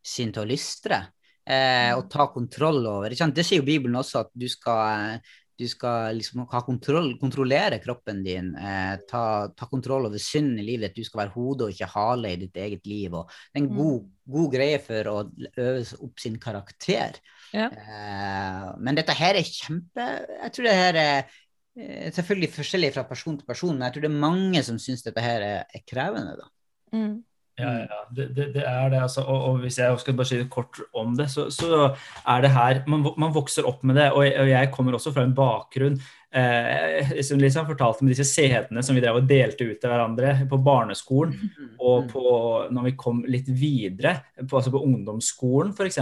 [0.03, 0.99] sin til å lystre.
[1.47, 3.15] Eh, og ta kontroll over.
[3.15, 5.21] Det sier jo Bibelen også, at du skal
[5.58, 9.24] du skal liksom ha kontroll, kontrollere kroppen din, eh, ta,
[9.58, 10.96] ta, kontroll over synden i livet.
[10.96, 13.15] Du skal være hode og ikke hale i ditt eget liv.
[13.17, 13.80] Og det er en mm.
[13.80, 15.17] god, god greie for å
[15.50, 17.17] øve opp sin karakter.
[17.56, 17.72] Ja.
[17.72, 23.08] Eh, men dette her er kjempe Jeg tror det her er eh, selvfølgelig forskjellig fra
[23.10, 25.86] person til person, men jeg tror det er mange som syns dette her er, er
[25.89, 26.38] krevende.
[26.38, 26.52] da.
[26.93, 27.17] Mm.
[27.58, 27.88] Ja, mm.
[27.89, 29.02] ja, det, det, det er det.
[29.02, 32.54] Altså, og, og, hvis jeg skal bare si kort om det, så, så er det
[32.54, 34.12] her man, man, vokser opp med det.
[34.13, 35.98] Og jeg, og jeg kommer også fra en bakgrunn
[36.38, 40.36] eh, som liksom fortalte med disse CD-ene som vi drev og delte ut til hverandre
[40.50, 41.34] på barneskolen.
[41.34, 41.72] Mm.
[41.89, 42.26] Og på,
[42.74, 46.00] når vi kom litt videre, på, altså på ungdomsskolen f.eks.,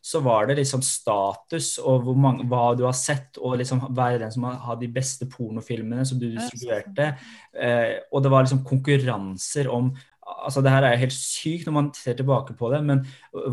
[0.00, 4.32] så var det liksom status og mange, hva du har sett, og liksom være den
[4.32, 7.12] som har de beste pornofilmene som du distribuerte.
[7.52, 9.92] Eh, og det var liksom konkurranser om
[10.24, 13.02] altså Det her er helt sykt når man ser tilbake på det, men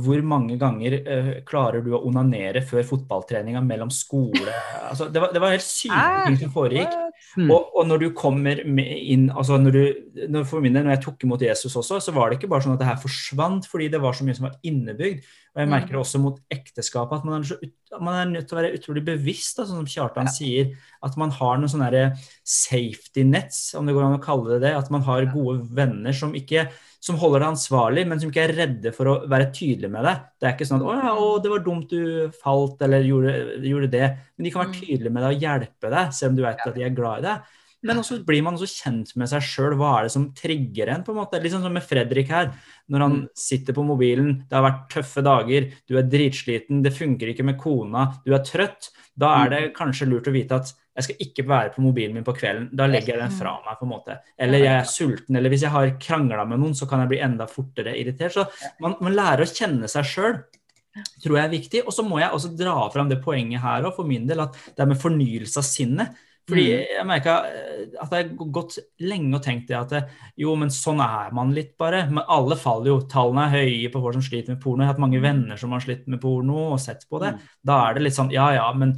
[0.04, 4.54] hvor mange ganger uh, klarer du å onanere før fotballtreninga mellom skole
[4.90, 6.96] altså Det var, det var helt syke ting som foregikk.
[7.38, 7.52] Mm.
[7.54, 9.84] Og, og, når du kommer inn altså når du,
[10.34, 12.66] når For min del, når jeg tok imot Jesus også, så var det ikke bare
[12.66, 15.24] sånn at det her forsvant fordi det var så mye som var innebygd.
[15.52, 17.58] Og jeg merker det også mot ekteskapet at man er, så,
[18.00, 20.36] man er nødt til å være utrolig bevisst, da, sånn som Kjartan ja.
[20.36, 20.70] sier.
[21.04, 22.06] At man har noen sånne
[22.52, 24.74] safety nets, om det går an å kalle det det.
[24.78, 26.66] At man har gode venner som, ikke,
[27.04, 30.28] som holder deg ansvarlig, men som ikke er redde for å være tydelig med deg.
[30.36, 33.38] Det er ikke sånn at 'Å ja, å, det var dumt du falt', eller gjorde,
[33.72, 34.12] gjorde, det'.
[34.36, 34.82] Men de kan være mm.
[34.82, 37.28] tydelige med deg og hjelpe deg, selv om du vet at de er glad i
[37.30, 37.58] deg.
[37.82, 39.74] Men også blir man også kjent med seg sjøl.
[39.80, 41.06] Hva er det som trigger en?
[41.06, 41.40] på en måte?
[41.42, 42.52] Litt sånn som med Fredrik her.
[42.94, 43.24] Når han mm.
[43.42, 47.58] sitter på mobilen, det har vært tøffe dager, du er dritsliten, det funker ikke med
[47.62, 48.92] kona, du er trøtt.
[49.18, 49.74] Da er det mm.
[49.80, 52.70] kanskje lurt å vite at jeg skal ikke være på mobilen min på kvelden.
[52.76, 53.78] Da legger jeg den fra meg.
[53.80, 54.18] på en måte.
[54.38, 57.22] Eller jeg er sulten, eller hvis jeg har krangla med noen, så kan jeg bli
[57.24, 58.36] enda fortere irritert.
[58.36, 60.42] Så man, man lærer å kjenne seg sjøl
[61.24, 61.86] tror jeg er viktig.
[61.88, 64.58] Og så må jeg også dra fram det poenget her òg, for min del, at
[64.76, 66.20] det er med fornyelse av sinnet.
[66.50, 67.36] Fordi jeg merka
[68.02, 70.02] at jeg har gått lenge og tenkt det at det,
[70.42, 72.04] jo, men sånn er man litt bare.
[72.12, 72.98] Men alle faller jo.
[73.12, 74.84] Tallene er høye på folk som sliter med porno.
[74.84, 77.36] Jeg har hatt mange venner som har slitt med porno og sett på det.
[77.64, 78.98] Da er det litt sånn ja ja, men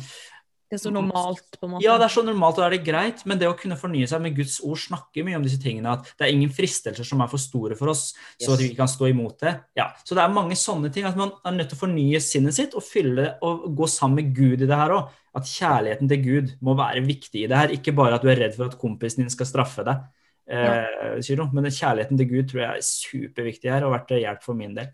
[0.74, 1.86] Det er så normalt, på en måte.
[1.86, 4.08] ja, det er så normalt, og da er det greit, men det å kunne fornye
[4.10, 5.92] seg med Guds ord snakker mye om disse tingene.
[5.94, 8.08] At det er ingen fristelser som er for store for oss,
[8.42, 9.54] så at vi ikke kan stå imot det.
[9.78, 11.06] Ja, Så det er mange sånne ting.
[11.06, 14.34] At man er nødt til å fornye sinnet sitt og fylle og gå sammen med
[14.34, 15.14] Gud i det her òg.
[15.38, 17.76] At kjærligheten til Gud må være viktig i det her.
[17.78, 20.02] Ikke bare at du er redd for at kompisen din skal straffe deg.
[20.50, 24.44] Eh, men kjærligheten til Gud tror jeg er superviktig her og har vært til hjelp
[24.50, 24.90] for min del.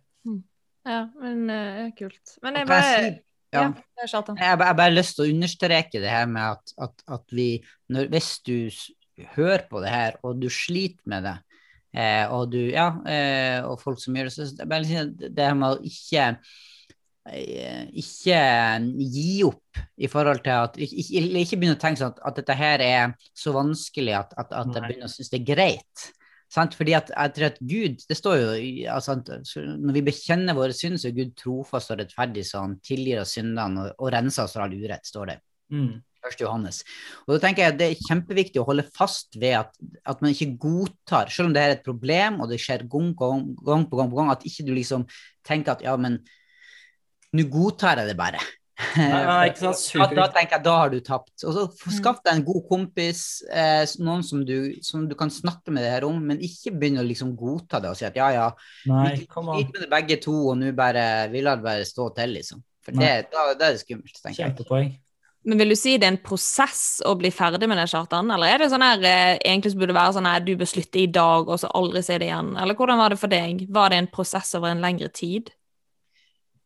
[0.90, 2.38] Ja, men uh, kult.
[2.44, 3.02] Men jeg bare
[3.54, 3.62] ja.
[3.64, 3.74] Ja.
[4.38, 7.24] Jeg har bare- jeg bare lyst til å understreke det her med at, at, at
[7.36, 7.50] vi
[7.90, 8.70] når, Hvis du
[9.36, 11.36] hører på det her, og du sliter med det,
[11.94, 15.40] eh, og du Ja, eh, og folk som gjør det, så det bare si det
[15.50, 16.38] her med å ikke
[17.30, 18.40] eh, ikke
[19.12, 22.56] gi opp i forhold til at ikke, ikke begynne å tenke sånn at, at dette
[22.58, 26.08] her er så vanskelig at, at, at jeg begynner å synes det er greit.
[26.50, 26.74] Sant?
[26.78, 28.52] Fordi at jeg tror at Gud Det står jo
[28.90, 33.22] altså, Når vi bekjenner våre synder, så er Gud trofast og rettferdig, så han tilgir
[33.22, 35.40] oss syndene og, og renser oss fra all urett, står det.
[35.70, 36.00] Mm.
[36.26, 36.42] 1.
[36.42, 36.82] Johannes.
[37.26, 39.72] Og da tenker jeg at Det er kjempeviktig å holde fast ved at,
[40.04, 43.46] at man ikke godtar, selv om det er et problem og det skjer gang, gang,
[43.56, 45.06] gang på gang, på gang, at ikke du liksom
[45.48, 46.20] tenker at ja, men
[47.38, 48.42] nå godtar jeg det bare.
[48.98, 49.82] Nei, ikke sant?
[50.00, 51.34] Da, da tenker jeg da har du tapt.
[51.44, 51.96] Og så Mm.
[51.96, 55.92] Skaff deg en god kompis, eh, noen som du, som du kan snakke med det
[55.94, 58.48] her om, men ikke begynne å liksom godta det og si at ja, ja,
[58.90, 62.10] Nei, vi sliter med det begge to, og nå bare vi lar det bare stå
[62.18, 62.64] til, liksom.
[62.86, 64.54] For det, da, da er det skummelt, tenker jeg.
[64.54, 64.92] Kjempepoeng.
[65.50, 68.28] Men vil du si det er en prosess å bli ferdig med det, Kjartan?
[68.36, 70.70] Eller er det sånn her eh, egentlig så burde det være sånn her du bør
[70.70, 72.52] slutte i dag, og så aldri se det igjen?
[72.60, 73.64] Eller hvordan var det for deg?
[73.72, 75.52] Var det en prosess over en lengre tid?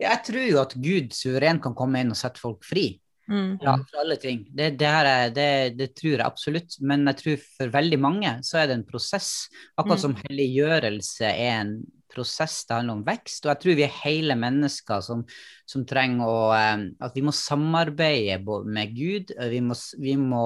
[0.01, 2.87] Jeg tror jo at Gud suverent kan komme inn og sette folk fri.
[3.31, 3.55] Mm.
[3.63, 4.43] Ja, for alle ting.
[4.51, 6.77] Det, det, er, det, det tror jeg absolutt.
[6.83, 9.49] Men jeg tror for veldig mange så er det en prosess.
[9.77, 10.05] Akkurat Mm.
[10.05, 11.75] som helliggjørelse er en
[12.13, 13.45] prosess, det handler om vekst.
[13.45, 15.23] Og jeg tror vi er hele mennesker som,
[15.65, 19.33] som trenger å eh, At vi må samarbeide med Gud.
[19.33, 20.45] Vi må, vi må,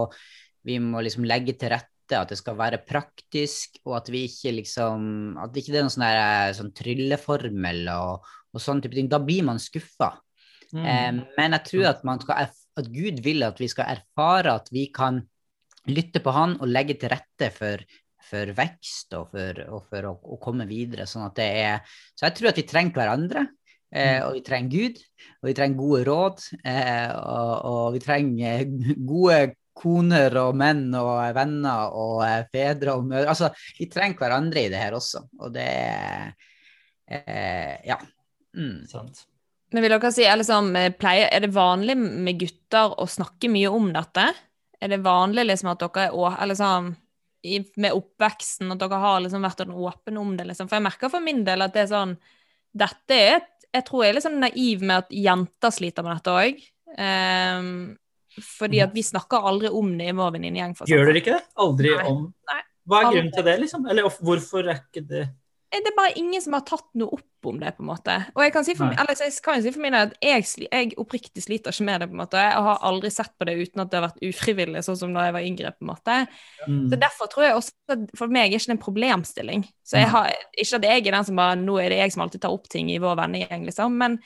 [0.68, 4.54] vi må liksom legge til rette at det skal være praktisk, og at vi ikke
[4.62, 9.10] liksom At det ikke er noen sånn, der, sånn trylleformel og, og sånne type ting.
[9.12, 10.16] Da blir man skuffa.
[10.74, 10.84] Mm.
[10.84, 12.50] Eh, men jeg tror at, man skal,
[12.82, 15.22] at Gud vil at vi skal erfare at vi kan
[15.88, 17.84] lytte på Han og legge til rette for,
[18.28, 21.08] for vekst og for, og for å, å komme videre.
[21.08, 23.46] Sånn at det er, så jeg tror at vi trenger hverandre.
[23.96, 24.98] Eh, og vi trenger Gud,
[25.40, 26.44] og vi trenger gode råd.
[26.68, 28.68] Eh, og, og vi trenger
[29.14, 29.40] gode
[29.78, 33.32] koner og menn og venner og eh, fedre og mødre.
[33.32, 35.24] Altså, vi trenger hverandre i det her også.
[35.40, 36.30] Og det er
[37.08, 38.00] eh, Ja.
[38.56, 38.86] Mm.
[38.88, 39.26] Sant.
[39.74, 43.50] Men vil dere si, er, liksom, eh, pleier, er det vanlig med gutter å snakke
[43.52, 44.30] mye om dette?
[44.80, 46.96] Er det vanlig liksom at dere er å- eller sånn,
[47.44, 50.48] i, med oppveksten at dere har liksom vært åpne om det?
[50.48, 50.70] Liksom?
[50.70, 52.18] For jeg merker for min del at det er sånn
[52.78, 53.42] Dette er
[53.74, 56.62] Jeg tror jeg er litt sånn naiv med at jenter sliter med dette òg.
[58.40, 60.76] fordi at vi snakker aldri om det i vår venninnegjeng.
[60.88, 61.44] Gjør dere ikke det?
[61.58, 62.06] Aldri Nei.
[62.08, 62.62] om Nei.
[62.88, 63.18] Hva er Aldri.
[63.20, 63.90] grunnen til det, liksom?
[63.90, 65.24] Eller hvorfor er ikke det
[65.68, 68.14] Det er bare ingen som har tatt noe opp om det, på en måte.
[68.36, 70.96] Og jeg kan si for, eller, jeg kan si for min del at jeg, jeg
[71.00, 72.44] oppriktig sliter ikke med det, på en måte.
[72.44, 75.28] Jeg har aldri sett på det uten at det har vært ufrivillig, sånn som da
[75.28, 76.18] jeg var yngre, på en måte.
[76.66, 76.82] Mm.
[76.92, 79.68] Så derfor tror jeg også at for meg er ikke det en problemstilling.
[79.88, 82.24] Så jeg har, ikke at jeg er den som bare Nå er det jeg som
[82.26, 84.00] alltid tar opp ting i vår vennegjeng, liksom.
[84.00, 84.20] Men,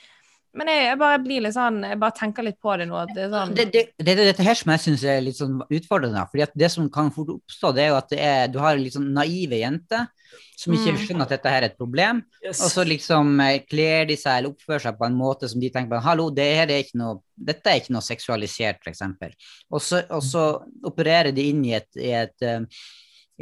[0.54, 2.98] men jeg, jeg bare blir litt sånn Jeg bare tenker litt på det nå.
[3.14, 6.24] Det er sånn det, det, det dette her som jeg syns er litt sånn utfordrende.
[6.30, 8.76] fordi at Det som kan fort oppstå, det er jo at det er, du har
[8.76, 10.08] litt sånn naive jenter
[10.56, 10.98] som ikke Mm.
[11.02, 12.20] skjønner at dette her er et problem.
[12.44, 12.60] Yes.
[12.62, 15.70] Og så liksom eh, kler de seg eller oppfører seg på en måte som de
[15.74, 19.02] tenker på Hallo, det her er ikke noe, dette er ikke noe seksualisert, f.eks.
[19.72, 20.44] Og, så- og så
[20.88, 22.60] opererer de inn i et, i et eh,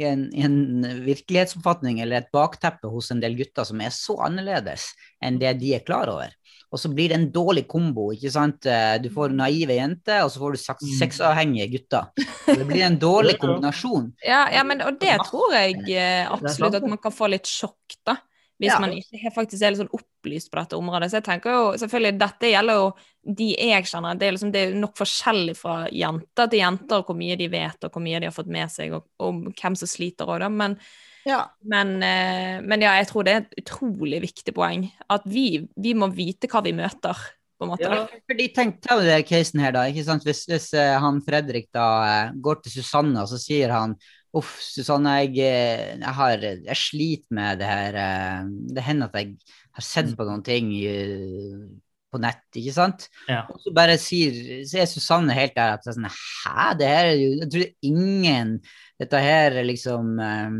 [0.01, 0.55] i en, i en
[1.05, 4.87] virkelighetsoppfatning eller et bakteppe hos en del gutter som er så annerledes
[5.21, 6.31] enn det de er klar over.
[6.71, 8.11] Og så blir det en dårlig kombo.
[8.15, 8.65] ikke sant?
[8.65, 10.97] Eh, Du får naive jenter, og så får du Mm.
[11.01, 12.07] sexavhengige gutter.
[12.61, 14.13] Det blir en dårlig kombinasjon.
[14.23, 17.97] Ja, ja men, og det tror jeg eh, absolutt at man kan få litt sjokk,
[18.05, 18.15] da.
[18.61, 19.89] Hvis man ikke faktisk er litt sånn
[20.21, 21.09] opplyst på dette området.
[21.09, 22.87] Så jeg tenker jo, selvfølgelig, dette gjelder jo
[23.41, 24.17] de jeg kjenner.
[24.17, 27.83] Det er, liksom, det er nok forskjellig fra jenter til jenter, hvor mye de vet,
[27.85, 30.49] og hvor mye de har fått med seg, og, og hvem som sliter òg, da.
[30.53, 30.77] Men,
[31.25, 31.43] Ja.
[31.69, 34.87] men, eh, men ja, jeg tror det er et utrolig viktig poeng.
[35.09, 37.17] At vi, vi må vite hva vi møter.
[37.77, 38.07] Ja.
[38.25, 39.83] Fordi tenk ta den casen her, da.
[39.85, 40.23] ikke sant?
[40.25, 43.93] Hvis, hvis eh, han Fredrik da eh, går til Susanne, og så sier han
[44.33, 47.97] Uff, Susanne, jeg, eh, jeg, har, jeg sliter med det her.
[47.99, 48.43] eh,
[48.77, 49.33] Det hender at jeg
[49.75, 50.69] har sett på noen ting
[52.11, 53.05] på nett, ikke sant?
[53.31, 53.45] Ja.
[53.51, 54.35] Og så bare sier,
[54.67, 58.49] så er Susanne helt der at sånn, hæ, det her er jo, jeg tror ingen,
[58.99, 60.57] dette her er liksom um,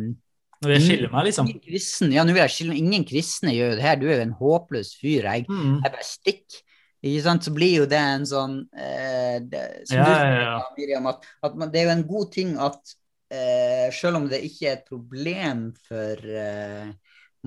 [0.61, 1.47] Nå vil jeg skille meg, liksom.
[1.65, 4.26] kristne, ja, nå vil jeg skille, ingen kristne gjør jo det her, du er jo
[4.28, 5.80] en håpløs fyr, jeg, Mm.
[5.82, 6.59] jeg bare stikk.
[7.01, 10.57] Ikke sant, så blir jo det en sånn eh, det, Som Ja, du sier, ja.
[10.78, 12.93] Miriam, at, at man, det er jo en god ting at
[13.32, 16.91] eh, selv om det ikke er et problem for eh,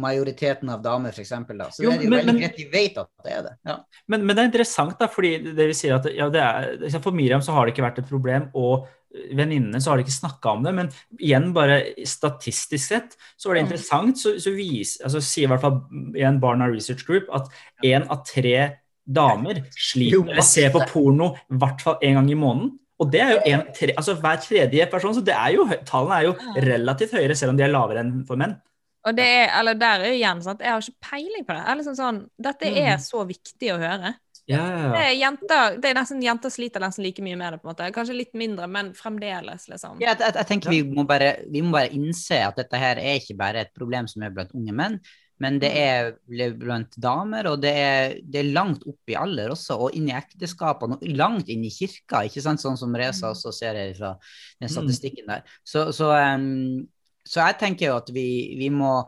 [0.01, 2.99] majoriteten av damer, f.eks., da, så Jo, er det jo men- veldig greit de vet
[3.05, 3.55] at det er det.
[3.69, 3.77] Ja.
[4.11, 7.15] Men, men det er interessant, da, fordi det vil si at ja, det er, For
[7.15, 10.57] Miriam så har det ikke vært et problem, og venninnene så har de ikke snakka
[10.57, 10.73] om det.
[10.75, 10.89] Men
[11.21, 11.81] igjen, bare
[12.11, 14.19] statistisk sett, så var det interessant.
[14.19, 15.79] Så, så vis, altså, sier i hvert fall
[16.17, 17.47] igjen Barna Research Group at
[17.87, 18.57] én av tre
[19.05, 22.73] damer sliter eller ser på porno i hvert fall én gang i måneden.
[23.05, 26.17] Og det er jo en, tre, altså hver tredje person, så det er jo, tallene
[26.23, 26.35] er jo
[26.69, 28.57] relativt høyere, selv om de er lavere enn for menn.
[29.05, 30.63] Og det er, eller der er jo igjen sant?
[30.65, 31.63] Jeg har ikke peiling på det.
[31.69, 33.03] Er liksom sånn, dette er Mm.
[33.05, 34.15] så viktig å høre.
[34.49, 35.09] Ja, ja, Det ja.
[35.09, 37.91] er jenter, det er nesten, jenter sliter nesten like mye med det, på en måte.
[37.97, 40.01] Kanskje litt mindre, men fremdeles, liksom.
[40.01, 43.01] Ja, jeg, jeg, jeg tenker vi må, bare, vi må bare innse at dette her
[43.01, 44.99] er ikke bare et problem som er blant unge menn,
[45.45, 46.15] men det er
[46.59, 50.17] blant damer, og det er, det er langt opp i alder også, og inn i
[50.17, 54.15] ekteskapene, og langt inn i kirka, ikke sant, sånn som Reza også ser her fra
[54.63, 55.45] den statistikken der.
[55.67, 56.87] Så, så, em,
[57.27, 58.29] så jeg tenker jo at vi,
[58.61, 59.05] vi må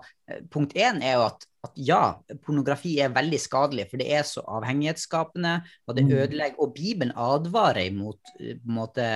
[0.51, 1.99] Punkt én er jo at, at ja,
[2.43, 5.53] pornografi er veldig skadelig, for det er så avhengighetsskapende,
[5.87, 6.11] og det Mm.
[6.17, 9.07] ødelegger Og Bibelen advarer imot eh, måte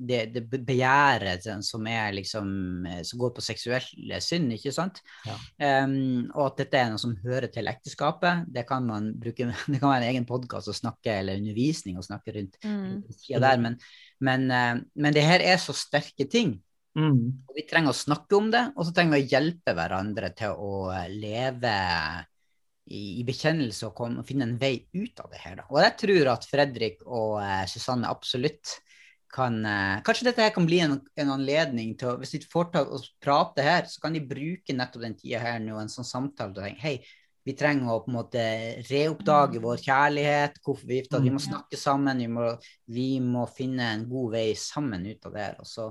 [0.00, 3.84] det, det begjæret som- som er liksom eh, Som går på seksuell
[4.20, 5.02] synd, ikke sant?
[5.26, 5.84] Ja.
[5.84, 8.46] Um, og at dette er noe som hører til ekteskapet.
[8.48, 12.02] Det kan man bruke Det kan være en egen podkast å snakke, eller undervisning å
[12.06, 13.02] snakke rundt Mm.
[13.40, 13.78] der, men,
[14.20, 16.62] men, eh, men det her er så sterke ting.
[16.94, 17.42] Mm.
[17.48, 20.54] Og vi trenger å snakke om det, og så trenger vi å hjelpe hverandre til
[20.62, 21.74] å eh, leve
[22.86, 25.58] i, i bekjennelse og komme, finne en vei ut av det her.
[25.58, 25.66] Da.
[25.72, 28.78] Og jeg tror at Fredrik og eh, Susanne absolutt
[29.34, 32.70] kan eh, Kanskje dette her kan bli en, en anledning til å Hvis de får
[32.70, 36.06] til å prate her, så kan de bruke nettopp den tida her nå, en sånn
[36.06, 36.96] samtale til å tenke hei,
[37.44, 38.42] vi trenger å på en måte
[38.88, 41.20] reoppdage vår kjærlighet, hvorfor vi gifta.
[41.20, 42.46] Vi må snakke sammen, vi må,
[42.88, 45.58] vi må finne en god vei sammen ut av det her.
[45.60, 45.90] Og så,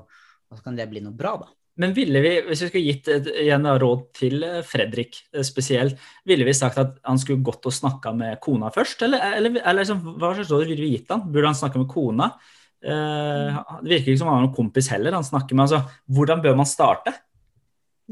[0.53, 1.51] og så kan det bli noe bra, da.
[1.81, 5.97] Men ville vi, hvis vi skulle gitt et igjen råd til eh, Fredrik eh, spesielt,
[6.29, 9.81] ville vi sagt at han skulle gått og snakka med kona først, eller, eller, eller
[9.81, 11.25] liksom, hva slags råd ville vi gitt han?
[11.33, 12.29] Burde han snakke med kona?
[12.83, 15.65] Eh, det virker ikke som han har noen kompis heller han snakker med.
[15.65, 17.15] altså, Hvordan bør man starte?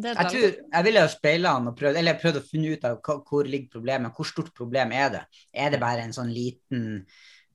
[0.02, 2.98] Jeg tror, jeg ville jo speile han og prøvd, eller prøvd å finne ut av
[3.04, 4.16] hva, hvor ligger problemet.
[4.16, 5.22] Hvor stort problem er det?
[5.54, 7.04] Er det bare en sånn liten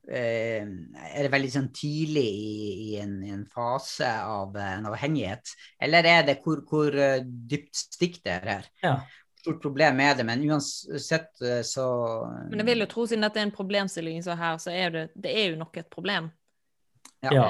[0.07, 5.51] Er det veldig sånn tidlig i, i, en, i en fase av eh, en avhengighet?
[5.83, 8.69] Eller er det hvor, hvor eh, dypt stikk det her?
[8.85, 8.99] Ja.
[9.37, 10.25] Stort problem er det?
[10.27, 11.87] Men uansett eh, så
[12.49, 15.05] Men jeg vil jo tro, siden dette er en problemstilling så her, så er det,
[15.15, 16.31] det er jo nok et problem.
[17.25, 17.33] ja.
[17.35, 17.49] Ja.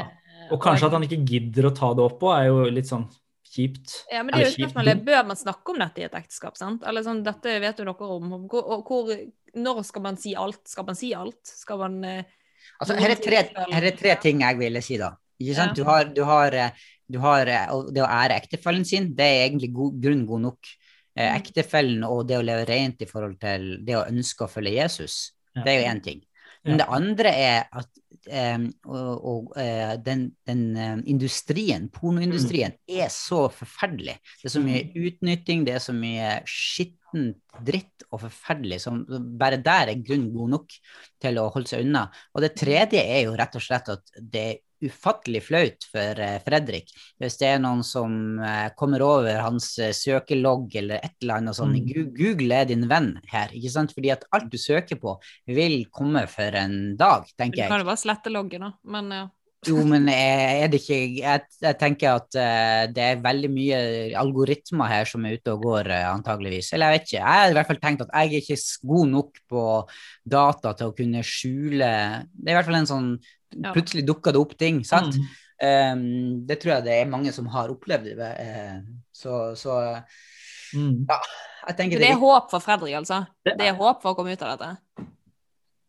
[0.53, 3.08] Og kanskje at han ikke gidder å ta det opp òg, er jo litt sånn
[3.47, 4.03] kjipt.
[4.12, 6.58] Ja, men det er jo spørsmålet, Bør man snakke om dette i et ekteskap?
[6.60, 6.86] sant?
[6.88, 8.36] Eller sånn, Dette vet jo dere om.
[8.51, 9.12] Hvor, hvor,
[9.58, 10.62] når skal man si alt?
[10.70, 11.41] Skal man si alt?
[11.47, 12.36] Skal man eh,
[12.80, 13.43] Altså, her, er tre,
[13.74, 15.13] her er tre ting jeg ville si, da.
[15.41, 15.78] Ikke sant?
[15.78, 15.84] Ja.
[15.84, 19.45] Du har, du har, eh, du har eh, det å ære ektefellen sin, det er
[19.47, 20.76] egentlig god, grunn god nok.
[21.18, 21.39] Eh, Mm.
[21.39, 25.34] Ektefellen og det å leve rent i forhold til det å ønske å følge Jesus,
[25.55, 26.20] det er jo én ting.
[26.66, 27.89] Men det andre er at
[28.28, 32.95] eh, og, og, eh, den, den industrien, pornoindustrien, Mm.
[33.03, 34.18] er så forferdelig.
[34.41, 39.01] Det er så mye utnytting, det er så mye skittent dritt og forferdelig som
[39.39, 40.76] bare der er grunn god nok
[41.24, 42.08] til å holde seg unna.
[42.36, 46.38] Og det tredje er jo rett og slett at det er ufattelig flaut for eh,
[46.45, 51.39] Fredrik hvis det er noen som eh, kommer over hans eh, søkelogg eller et eller
[51.41, 51.80] annet sånt.
[51.82, 52.11] Mm.
[52.17, 53.95] Google er din venn her, ikke sant?
[53.95, 55.15] Fordi at alt du søker på
[55.49, 57.88] vil komme for en dag, Du tenker kan jeg.
[57.88, 58.71] jo bare slette loggen, da.
[58.86, 59.25] Men ja.
[59.67, 62.38] Jo, men er det ikke Jeg, jeg tenker at
[62.93, 63.80] det er veldig mye
[64.21, 66.69] algoritmer her som er ute og går, antageligvis.
[66.78, 67.17] Eller jeg vet ikke.
[67.23, 68.59] Jeg har i hvert fall tenkt at jeg er ikke
[68.93, 69.63] god nok på
[70.38, 71.89] data til å kunne skjule
[72.30, 73.09] Det er i hvert fall en sånn.
[73.74, 75.16] Plutselig dukker det opp ting, sant?
[75.16, 75.28] Mm.
[75.58, 76.02] Um,
[76.45, 78.12] det tror jeg det er mange som har opplevd.
[78.20, 78.82] Uh,
[79.16, 79.78] så, så
[80.76, 81.06] Mm.
[81.08, 83.22] jeg tenker Så det er håp for Fredrik, altså?
[83.45, 84.78] Det er- Det er håp for å komme ut av dette?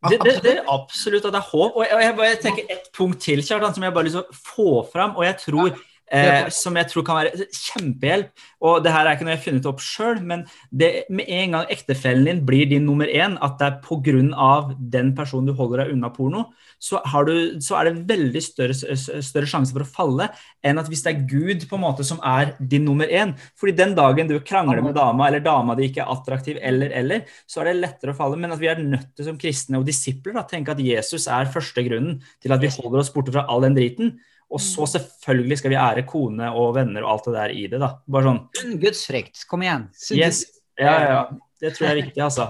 [0.09, 1.73] Det, det, det er absolutt at det er håp.
[1.75, 4.15] Og jeg, og jeg bare tenker et punkt til, Kjartan, som jeg bare har lyst
[4.15, 5.17] til å få fram.
[5.19, 5.75] Og jeg tror
[6.11, 8.31] eh, som jeg tror kan være kjempehjelp.
[8.65, 11.57] Og det her er ikke noe jeg har funnet opp sjøl, men det, med en
[11.57, 14.75] gang ektefellen din blir din nummer én, at det er pga.
[14.79, 16.49] den personen du holder deg unna porno,
[16.79, 20.29] så, du, så er det veldig større, større, sjanse for å falle
[20.63, 23.35] enn at hvis det er Gud på en måte som er din nummer én.
[23.59, 27.27] Fordi den dagen du krangler med dama, eller dama di ikke er attraktiv, eller, eller,
[27.51, 28.39] så er det lettere å falle.
[28.39, 31.51] Men at vi er nødt til som kristne og disipler å tenke at Jesus er
[31.53, 34.17] første grunnen til at vi holder oss borte fra all den driten.
[34.49, 34.90] Og så mm.
[34.94, 37.80] selvfølgelig skal vi ære kone og venner og alt det der i det.
[37.82, 37.90] da.
[38.09, 38.40] Bare sånn.
[38.57, 39.44] Sunn gudsfrykt.
[39.51, 39.88] Kom igjen.
[40.16, 40.46] Yes.
[40.78, 41.20] Ja, ja, ja.
[41.61, 42.46] Det tror jeg er viktig, altså.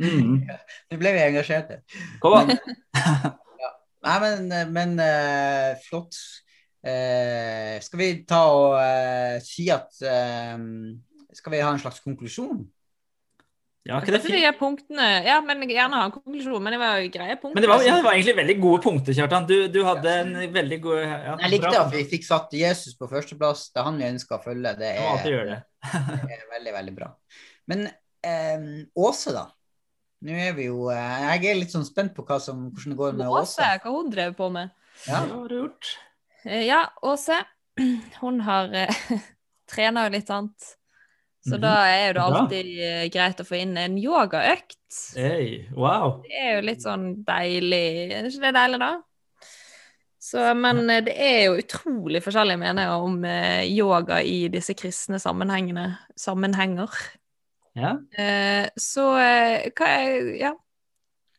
[0.00, 0.46] Mm.
[0.92, 1.82] Nå ble vi engasjerte.
[2.22, 2.54] Kom an.
[3.62, 3.72] ja.
[4.06, 6.16] Nei, men, men uh, flott.
[6.86, 9.90] Uh, skal vi ta og uh, si at
[11.34, 12.62] Skal vi ha en slags konklusjon?
[13.86, 14.34] Ja, ikke det fint?
[14.34, 17.54] De punktene, ja, men gjerne ha en konklusjon, men det var jo greie punkter.
[17.54, 19.46] Men det var, ja, det var egentlig veldig gode punkter, Kjartan.
[19.46, 23.06] Du, du hadde en veldig god ja, Jeg likte at vi fikk satt Jesus på
[23.10, 23.68] førsteplass.
[23.70, 24.72] Det er han vi ønsker å følge.
[24.80, 25.60] Det er, det.
[25.86, 27.12] det er veldig, veldig bra.
[27.70, 28.66] Men eh,
[29.06, 29.46] Åse, da?
[30.26, 32.98] Nå er vi jo eh, Jeg er litt sånn spent på hva som, hvordan det
[33.02, 33.60] går med Åse.
[33.60, 34.74] Åse hva hun drev på med.
[35.04, 35.92] Ja, hva har du gjort?
[36.42, 37.38] Eh, ja, Åse.
[38.22, 39.00] Hun har eh,
[39.70, 40.72] trena jo litt annet
[41.46, 41.62] så -hmm.
[41.62, 43.08] da er det alltid ja.
[43.14, 44.78] greit å få inn en yogaøkt.
[45.16, 46.22] Hey, wow.
[46.22, 48.92] Det er jo litt sånn deilig Er ikke det deilig, da?
[50.26, 56.88] Så, men det er jo utrolig forskjellige meninger om eh, yoga i disse kristne sammenhenger.
[57.76, 57.92] Ja.
[58.18, 60.54] Eh, så eh, hva er Ja.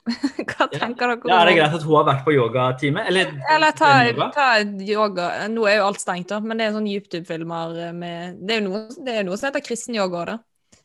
[0.49, 1.30] Hva tenker dere?
[1.30, 3.03] Ja, er det greit at hun har vært på yogatime?
[3.10, 3.91] Eller, Eller ta,
[4.36, 4.47] ta,
[4.84, 8.62] yoga Nå er jo alt stengt, da, men det er sånn YouTube-filmer med Det er
[8.62, 10.38] jo noe, det er noe som heter kristen yoga da.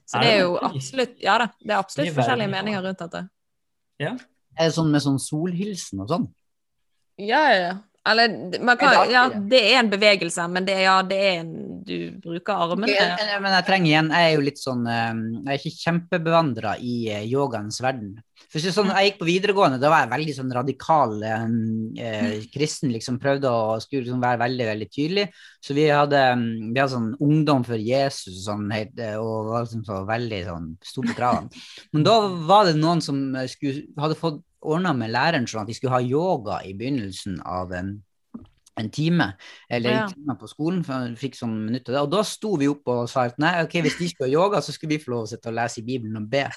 [0.08, 3.04] Så er det, det, er jo absolutt Ja da, det er absolutt forskjellige meninger rundt
[3.04, 3.24] dette.
[4.02, 4.12] Ja.
[4.58, 6.28] Er det sånn med sånn solhilsen og sånn?
[7.22, 7.72] Ja, ja.
[8.02, 11.52] Eller kan, ja, det er en bevegelse, men det, ja, det er en
[11.86, 12.90] Du bruker armene.
[12.90, 16.74] Okay, men jeg trenger igjen Jeg er jo litt sånn eh, Jeg er ikke kjempebevandra
[16.82, 18.16] i eh, yogaens verden.
[18.50, 21.46] For sånn, jeg gikk på videregående, da var jeg veldig sånn radikal eh,
[22.02, 22.90] eh kristen.
[22.92, 25.28] liksom Prøvde å skulle liksom være veldig veldig tydelig.
[25.62, 28.66] Så vi hadde, vi hadde sånn ungdom for Jesus sånn,
[29.22, 31.64] og var liksom så veldig sånn sto på kravene.
[31.94, 32.18] Men da
[32.50, 36.02] var det noen som skulle, hadde fått ordna med læreren sånn at de skulle ha
[36.02, 37.94] yoga i begynnelsen av en,
[38.80, 39.32] en time,
[39.68, 40.82] eller en time på skolen.
[40.86, 43.40] for jeg fikk sånn minutt av det, Og da sto vi opp og sa at
[43.42, 45.58] nei, ok, hvis de skulle ha yoga, så skulle vi få lov å sitte og
[45.58, 46.46] lese i Bibelen og be.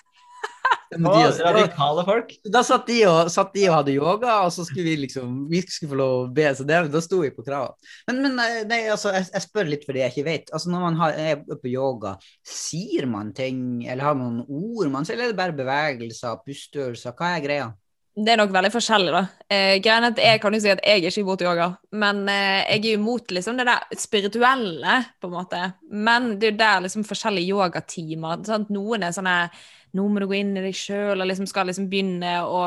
[0.95, 2.29] Oh, radikale folk.
[2.53, 5.59] Da satt de, og, satt de, og, hadde yoga, og så skulle vi liksom vi
[5.65, 6.45] skulle få lov å be.
[6.55, 7.73] Så det, da sto vi på kravene.
[8.07, 8.37] Men, men
[8.69, 10.53] nei, altså, jeg, jeg, spør litt fordi jeg ikke vet.
[10.53, 12.15] Altså, når man har, er på yoga,
[12.47, 17.17] sier man ting, eller har man ord man sier, eller er det bare bevegelser, pusteøvelser?
[17.17, 17.67] Hva er greia?
[18.16, 19.22] Det er nok veldig forskjellig, da.
[19.51, 22.61] Eh, greien at Jeg kan jo si at jeg er ikke imot yoga, men eh,
[22.78, 25.63] jeg er imot liksom det der spirituelle, på en måte.
[25.91, 28.72] Men det er jo der liksom forskjellige yogatimer sant?
[28.72, 29.28] Noen er sånn
[29.95, 32.61] Nå må du gå inn i deg sjøl og liksom skal liksom begynne å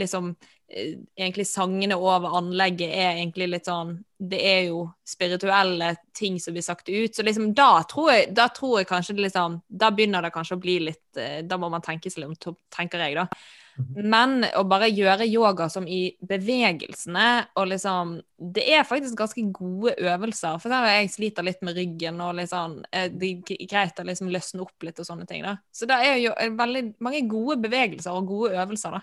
[0.00, 0.30] liksom
[0.68, 6.56] eh, Egentlig sangene over anlegget er egentlig litt sånn Det er jo spirituelle ting som
[6.56, 7.12] blir sagt ut.
[7.12, 10.56] Så liksom da tror jeg, da tror jeg kanskje det liksom Da begynner det kanskje
[10.56, 13.28] å bli litt eh, Da må man tenke seg om, tenker jeg, da.
[13.74, 14.08] Mhm.
[14.10, 18.20] Men å bare gjøre yoga som i bevegelsene og liksom
[18.54, 20.58] Det er faktisk ganske gode øvelser.
[20.60, 24.66] For eksempel, jeg sliter litt med ryggen, og liksom, det er greit å liksom løsne
[24.66, 25.42] opp litt og sånne ting.
[25.46, 25.56] da.
[25.72, 29.00] Så det er jo veldig mange gode bevegelser og gode øvelser, da.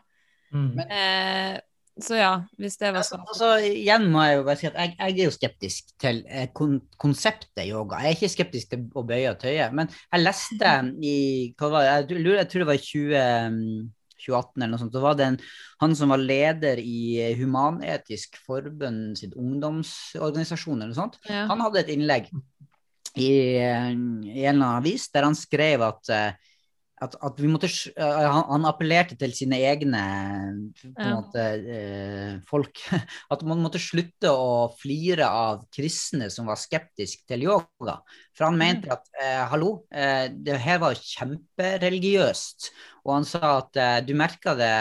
[0.52, 0.80] Mm.
[0.84, 1.56] Eh,
[2.02, 3.24] så ja, hvis det var sånn.
[3.28, 6.48] Altså, igjen må jeg jo bare si at jeg, jeg er jo skeptisk til eh,
[6.56, 8.04] kon konseptet yoga.
[8.04, 9.68] Jeg er ikke skeptisk til å bøye og tøye.
[9.76, 11.16] Men jeg leste i
[11.60, 13.90] hva var det, jeg, jeg tror det var i 20
[14.22, 15.40] 2018 eller noe sånt, så var det en,
[15.84, 21.20] han som var leder i eh, Human-Etisk Forbund sitt ungdomsorganisasjon eller noe sånt.
[21.30, 21.48] Ja.
[21.52, 22.32] Han hadde et innlegg
[23.16, 26.51] i, eh, i en eller annen avis der han skrev at uh,
[27.02, 31.08] at, at måtte, han, han, appellerte til sine egne ja.
[31.16, 32.84] måte, eh, folk.
[33.34, 37.98] At man måtte slutte å flire av kristne som var skeptiske til yoga.
[38.38, 42.70] For han mente at eh, hallo, eh, det her var kjempereligiøst.
[43.08, 44.72] Og han sa at eh, du merka det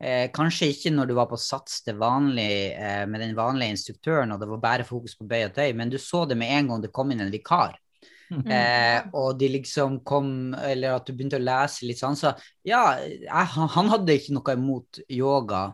[0.00, 4.32] eh, kanskje ikke når du var på sats til vanlig eh, med den vanlige instruktøren
[4.32, 6.72] og det var bare fokus på bøy og tøy, men du så det med en
[6.72, 7.76] gang det kom inn en vikar.
[8.32, 8.48] Mm.
[8.48, 12.32] Eh, og de liksom kom Eller at du begynte å lese litt sånn, så
[12.64, 13.28] ja, jeg,
[13.76, 15.66] han hadde ikke noe imot yoga.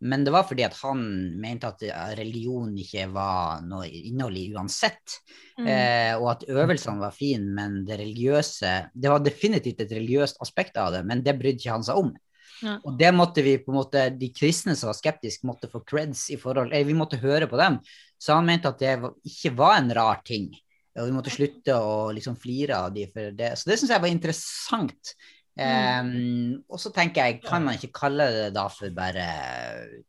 [0.00, 1.02] Men det var fordi at han
[1.42, 1.82] mente at
[2.16, 5.18] religion ikke var noe innhold i uansett.
[5.60, 5.66] Mm.
[5.68, 10.80] Eh, og at øvelsene var fine, men det religiøse Det var definitivt et religiøst aspekt
[10.80, 12.14] av det, men det brydde ikke han seg om.
[12.60, 12.78] Ja.
[12.84, 16.26] Og det måtte vi på en måte, de kristne som var skeptiske, måtte få creds
[16.32, 17.78] i forhold eller Vi måtte høre på dem.
[18.20, 18.96] Så han mente at det
[19.28, 20.50] ikke var en rar ting.
[20.98, 23.52] Og vi måtte slutte å liksom flire av de for det.
[23.58, 25.14] Så det syns jeg var interessant.
[25.60, 29.26] Um, og så tenker jeg, kan man ikke kalle det da for bare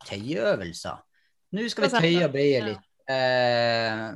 [0.07, 1.01] tøyeøvelser?
[1.51, 2.87] Nå skal vi tøye og bøye litt.
[3.11, 4.11] Eh,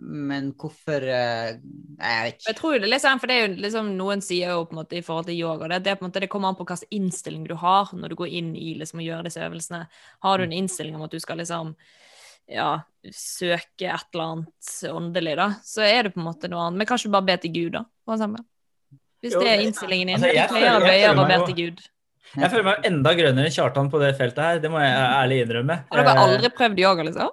[0.00, 2.54] men hvorfor eh, jeg vet Jeg ikke.
[2.58, 4.96] tror det er sånn, for det er jo liksom Noen sier jo på en måte
[4.98, 7.44] i forhold til yoga det, det, på en måte, det kommer an på hvilken innstilling
[7.46, 9.84] du har når du går inn i liksom, å gjøre disse øvelsene.
[10.24, 11.74] Har du en innstilling om at du skal liksom
[12.50, 12.70] ja,
[13.14, 16.82] søke et eller annet åndelig, da, så er det på en måte noe annet.
[16.82, 18.44] Men kanskje bare be til Gud, da, for eksempel.
[19.20, 20.16] Hvis Jo, det er innstillingen din.
[20.16, 21.82] altså, jeg jeg, jeg, jeg til Gud.
[22.30, 25.40] Jeg føler meg enda grønnere enn Kjartan på det feltet her, det må jeg ærlig
[25.44, 25.76] innrømme.
[25.90, 27.32] Har dere Eh, aldri prøvd yoga, liksom?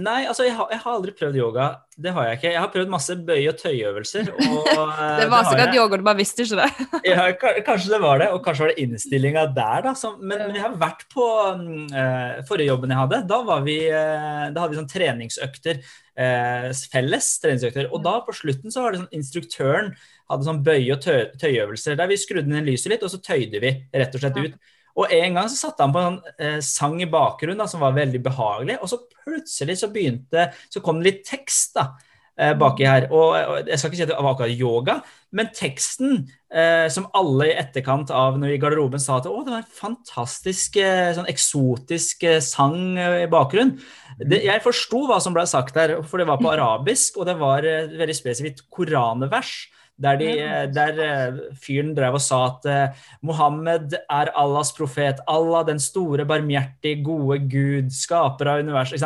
[0.00, 1.64] Nei, altså jeg har, jeg har aldri prøvd yoga.
[2.00, 2.50] Det har jeg ikke.
[2.54, 4.30] Jeg har prøvd masse bøy- og tøyeøvelser.
[4.32, 6.86] Og, eh, Det var sikkert yoga, du bare visste ikke det.
[7.10, 7.26] Ja,
[7.66, 9.92] kanskje det var det, og kanskje var det innstillinga der, da.
[9.98, 13.20] Som, men, men jeg har vært på eh, forrige jobben jeg hadde.
[13.34, 15.84] Da, var vi, uh, da hadde vi sånn treningsøkter.
[16.16, 17.92] Uh, felles treningsøkter.
[17.92, 19.92] Og da på slutten så var det sånn instruktøren
[20.32, 23.60] hadde sånn bøye- og tø tøyeøvelser der vi skrudde ned lyset litt, og så tøyde
[23.60, 24.56] vi rett og slett ut.
[24.98, 27.96] Og en gang så satte han på en eh, sang i bakgrunnen da, som var
[27.96, 31.92] veldig behagelig, og så plutselig så begynte Så kom det litt tekst da,
[32.36, 33.08] eh, baki her.
[33.10, 34.98] Og, og jeg skal ikke si at det var akkurat yoga,
[35.32, 36.18] men teksten
[36.52, 39.62] eh, som alle i etterkant av når vi i garderoben sa at å, det var
[39.64, 43.78] en fantastisk eh, sånn eksotisk sang i bakgrunnen.
[44.20, 47.38] Det, jeg forsto hva som ble sagt der, for det var på arabisk, og det
[47.40, 49.62] var veldig spesifikt koranvers.
[50.00, 55.20] Der, de, eh, der eh, fyren drev og sa at eh, Mohammed er Allahs profet.
[55.30, 59.04] Allah, den store, barmhjertige, gode Gud, skaper av universet.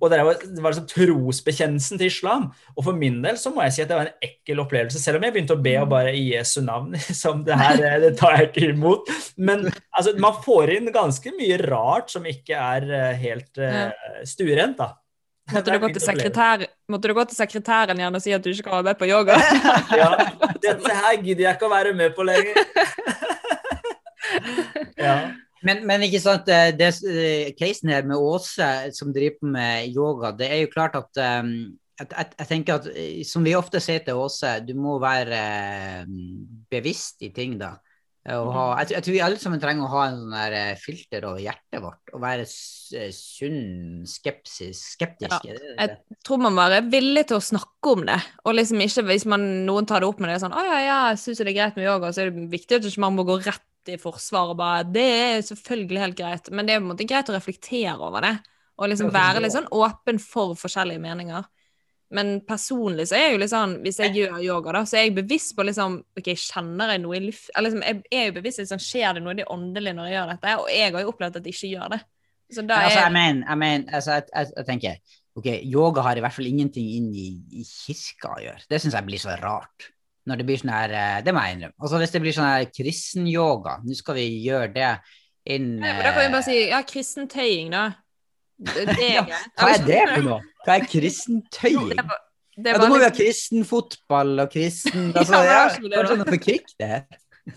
[0.00, 2.50] Og det var, det var liksom trosbekjennelsen til islam.
[2.74, 5.20] Og for min del så må jeg si at det var en ekkel opplevelse, selv
[5.20, 6.98] om jeg begynte å be og bare i Jesu navn.
[7.22, 9.08] Som det her det tar jeg ikke imot.
[9.38, 13.94] Men altså, man får inn ganske mye rart som ikke er helt uh,
[14.28, 14.92] stuerent, da.
[15.52, 18.48] Måtte du, gå til sekretær, måtte du gå til sekretæren igjen og si at du
[18.48, 19.36] ikke kan være med på yoga?
[20.00, 20.08] Ja,
[20.62, 22.60] dette her gidder jeg ikke å være med på lenger.
[24.98, 25.30] Ja.
[25.64, 30.30] Men, men ikke sant, eh, det eh, casen her med Åse som driver med yoga,
[30.36, 31.50] det er jo klart at um,
[32.00, 35.40] at jeg, jeg tenker at, eh, som vi ofte sier til Åse, du må være
[35.40, 36.14] eh,
[36.72, 37.76] bevisst i ting, da.
[38.24, 40.54] Eh, ha, jeg, tror- jeg tror vi alle sammen trenger å ha en sånn der
[40.56, 45.44] eh, filter over hjertet vårt, og være eh, sunn, skepsis, skeptisk.
[45.44, 45.74] det?
[45.76, 48.16] Jeg tror man bare er villig til å snakke om det.
[48.48, 50.98] Og liksom ikke hvis man, noen tar det opp med det sånn 'Å ja, ja,
[51.12, 53.26] jeg syns det er greit med yoga', så er det viktig at ikke man må
[53.28, 56.88] gå rett i forsvar og bare 'Det er selvfølgelig helt greit', men det er på
[56.88, 58.38] en måte greit å reflektere over det.
[58.80, 61.44] Og liksom være litt sånn åpen for forskjellige meninger.
[62.14, 65.08] Men personlig så er jeg jo litt sånn Hvis jeg gjør yoga, da, så er
[65.08, 68.36] jeg bevisst på liksom OK, kjenner jeg noe i luft Eller liksom, jeg er jo
[68.36, 70.54] bevisst liksom, Skjer det noe i det åndelige når jeg gjør dette?
[70.60, 72.00] Og jeg har jo opplevd at jeg ikke gjør det.
[72.54, 75.48] Så da Men altså, er jeg mener, jeg, mener altså, jeg, jeg, jeg tenker ok,
[75.66, 77.26] yoga har i hvert fall ingenting inn i,
[77.58, 78.64] i kirka å gjøre.
[78.70, 79.90] Det syns jeg blir så rart.
[80.24, 81.76] Når det blir sånn her eh, Det må jeg innrømme.
[81.82, 84.92] Altså, hvis det blir sånn her kristen-yoga, nå skal vi gjøre det
[85.52, 87.84] inn men Da kan vi bare eh, si ja, kristentøying, da.
[88.72, 89.24] Det, det er Ja.
[89.60, 90.40] Hva er det for noe?
[90.64, 91.90] Hva er kristentøying?
[91.94, 92.14] Det er
[92.54, 95.90] det er Ja, da må vi ha kristen fotball og kristen altså, Ja, det er
[95.90, 96.26] det, Kanskje da.
[96.30, 97.04] for krig, det.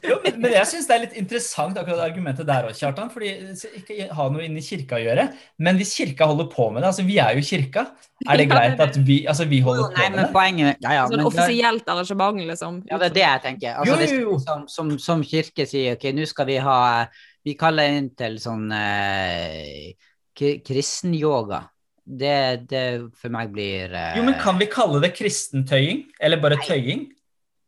[0.04, 3.08] Jo, men, men jeg syns det er litt interessant akkurat argumentet der òg, Kjartan.
[3.14, 3.30] fordi
[3.78, 5.24] Ikke ha noe inni i kirka å gjøre,
[5.64, 7.86] men hvis kirka holder på med det altså Vi er jo kirka.
[8.28, 10.28] Er det greit er at vi, altså, vi holder Jo, på med det?
[10.34, 12.82] poenget ja, ja, Sånn men offisielt arrangement, liksom.
[12.92, 13.78] Ja, det er det jeg tenker.
[13.78, 14.36] Altså, Jo, hvis jo.
[14.44, 16.80] Som, som, som kirke sier ok, nå skal vi ha
[17.48, 19.94] Vi kaller inn til sånn eh,
[20.38, 21.66] kri- kristenyoga.
[22.08, 22.84] Det, det
[23.20, 24.16] for meg blir uh...
[24.16, 26.06] Jo, men Kan vi kalle det kristentøying?
[26.24, 27.10] Eller bare tøying?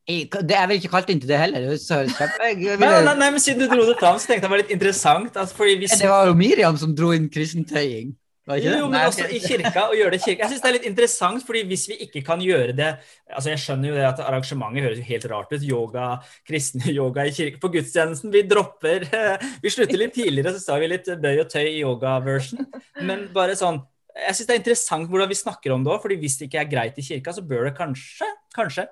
[0.09, 1.67] jeg, det er vel ikke kalt inn til det heller.
[1.73, 4.47] Er så jeg, Nei, nei, nei, men Siden du dro det fram, så tenkte jeg
[4.47, 5.35] det var litt interessant.
[5.37, 8.15] Altså, hvis, det var jo Miriam som dro inn kristentøying.
[8.57, 10.41] Jo, jo, men også i kirka, å gjøre det i kirka.
[10.41, 12.89] Jeg synes det er litt interessant, fordi hvis vi ikke kan gjøre det
[13.29, 15.65] altså Jeg skjønner jo det at arrangementet høres jo helt rart ut.
[15.67, 16.07] Yoga,
[16.49, 18.33] kristne yoga i kirke på gudstjenesten.
[18.33, 19.05] Vi dropper
[19.63, 22.65] Vi slutter litt tidligere, så sa vi litt bøy og tøy i yoga-version.
[23.05, 23.83] Men bare sånn
[24.17, 26.63] Jeg syns det er interessant hvordan vi snakker om det òg, fordi hvis det ikke
[26.63, 28.27] er greit i kirka, så bør det kanskje,
[28.57, 28.89] kanskje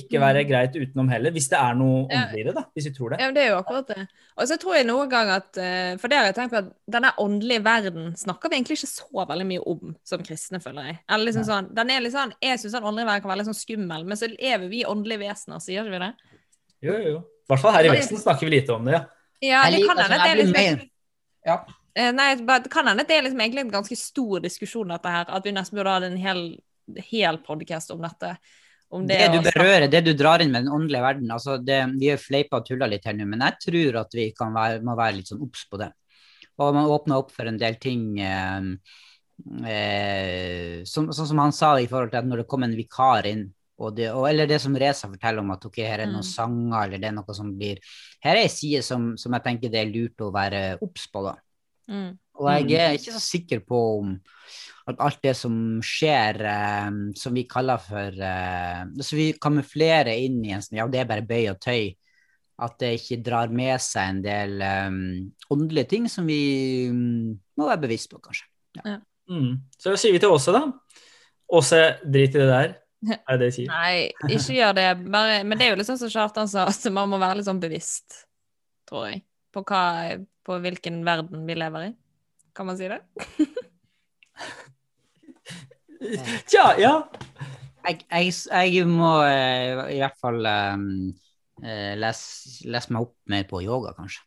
[0.00, 1.32] ikke være greit utenom heller.
[1.34, 2.24] Hvis det er noe Ja.
[2.24, 2.62] åndeligere, da.
[2.74, 3.18] Hvis vi tror det.
[3.20, 4.06] Ja, men det er jo akkurat det.
[4.36, 6.70] Og så tror jeg noen gang at eh, For det har jeg tenkt på at
[6.90, 10.98] denne åndelige verden snakker vi egentlig ikke så veldig mye om som kristne, føler jeg.
[11.08, 13.50] Eller liksom sånn, den er litt sånn, Jeg syns den åndelige verden kan være litt
[13.52, 16.12] sånn skummel, men så lever vi åndelige vesener, sier gjør vi det?
[16.84, 17.22] Jo, jo, jo.
[17.44, 19.04] I hvert fall her i Vesten snakker vi lite om det, ja.
[19.44, 20.84] Ja, det kan hende at det er liksom.
[21.44, 21.56] Ja.
[21.94, 25.10] Eh, Nei, det kan hende at det er liksom egentlig en ganske stor diskusjon, dette
[25.12, 25.26] her.
[25.28, 26.40] At vi nesten burde hatt en hel,
[27.10, 28.32] hel podkast om dette.
[28.94, 31.80] Om Det det, du berører, det du drar inn med den åndelige verden altså det,
[32.00, 34.82] Vi har fleipa og tulla litt her nå, men jeg tror at vi kan være,
[34.86, 35.90] må være litt sånn obs på det.
[36.62, 38.68] Og man åpner opp for en del ting eh,
[39.66, 43.26] eh, som, Sånn som han sa i forhold til at når det kom en vikar
[43.30, 43.48] inn,
[43.82, 46.28] og det, og, eller det som Reza forteller om at ok, her er noen Mm.
[46.30, 47.80] sanger, eller det er noe som blir
[48.22, 51.24] Her er ei side som, som jeg tenker det er lurt å være obs på,
[51.26, 51.34] da.
[51.90, 52.12] Mm.
[52.40, 54.14] Og jeg er ikke så sikker på om
[54.90, 55.54] at alt det som
[55.84, 60.88] skjer, eh, som vi kaller for eh, Så vi kamuflerer inn i en sånn Ja,
[60.90, 61.94] det er bare bøy og tøy.
[62.64, 64.98] At det ikke drar med seg en del um,
[65.50, 68.46] åndelige ting som vi um, må være bevisst på, kanskje.
[69.26, 69.56] Mm.
[69.74, 70.60] Så da sier vi til Åse, da.
[71.50, 72.76] Åse, drit i det der.
[73.16, 73.72] Er det det sier?
[73.72, 74.86] Nei, ikke gjør det.
[75.02, 77.48] Bare, men det er jo litt sånn som Kjartan sa, at man må være litt
[77.48, 78.22] sånn bevisst,
[78.86, 79.82] tror jeg, på, hva,
[80.46, 81.92] på hvilken verden vi lever i.
[82.54, 83.00] Kan man si det?
[86.50, 86.94] Tja, ja.
[87.84, 88.32] Jeg, jeg,
[88.74, 90.76] jeg må eh, i hvert fall eh,
[91.64, 94.24] eh, lese, lese meg opp mer på yoga, kanskje.